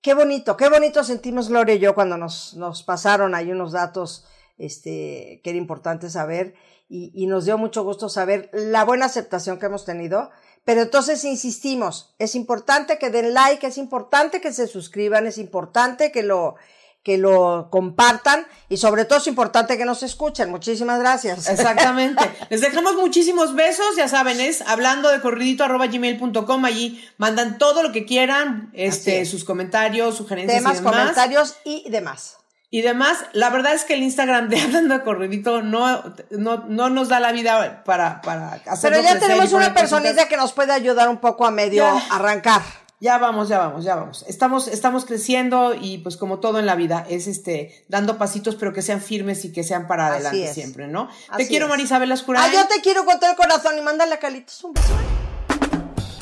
[0.01, 4.27] qué bonito, qué bonito sentimos Gloria y yo cuando nos, nos pasaron ahí unos datos,
[4.59, 6.55] este, que era importante saber
[6.91, 10.31] y, y nos dio mucho gusto saber la buena aceptación que hemos tenido.
[10.65, 16.13] Pero entonces insistimos, es importante que den like, es importante que se suscriban, es importante
[16.13, 16.57] que lo,
[17.03, 20.51] que lo compartan y sobre todo es importante que nos escuchen.
[20.51, 21.49] Muchísimas gracias.
[21.49, 22.23] Exactamente.
[22.51, 27.83] Les dejamos muchísimos besos, ya saben, es hablando de corridito arroba gmail.com, allí mandan todo
[27.83, 29.31] lo que quieran, este, es.
[29.31, 30.93] sus comentarios, sugerencias Temas, y demás.
[30.93, 32.40] comentarios y demás.
[32.73, 37.09] Y demás, la verdad es que el Instagram de Hablando Corridito no, no, no nos
[37.09, 41.09] da la vida para, para hacerlo Pero ya tenemos una personita que nos puede ayudar
[41.09, 42.15] un poco a medio Ya.
[42.15, 42.63] arrancar.
[43.03, 44.27] Ya vamos, ya vamos, ya vamos.
[44.29, 48.75] Estamos, estamos creciendo y pues como todo en la vida, es este, dando pasitos, pero
[48.75, 51.09] que sean firmes y que sean para adelante siempre, ¿no?
[51.31, 51.67] Así Te quiero.
[51.67, 52.43] Marisabel Ascuray.
[52.45, 54.93] Ah, yo te quiero con todo el corazón y mándale a Calitos un beso.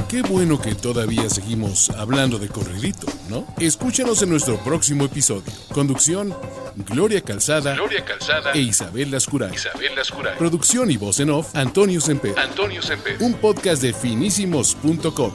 [0.09, 3.47] Qué bueno que todavía seguimos hablando de corridito, ¿no?
[3.61, 5.53] Escúchanos en nuestro próximo episodio.
[5.71, 6.35] Conducción,
[6.77, 9.55] Gloria Calzada, Gloria Calzada e Isabel Lascuray.
[9.55, 10.39] Isabel Lascuray.
[10.39, 12.39] Producción y voz en off, Antonio Semper.
[12.39, 13.19] Antonio Semper.
[13.21, 15.33] Un podcast de finísimos.com.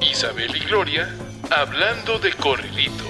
[0.00, 1.12] Isabel y Gloria
[1.50, 3.04] hablando de corridito.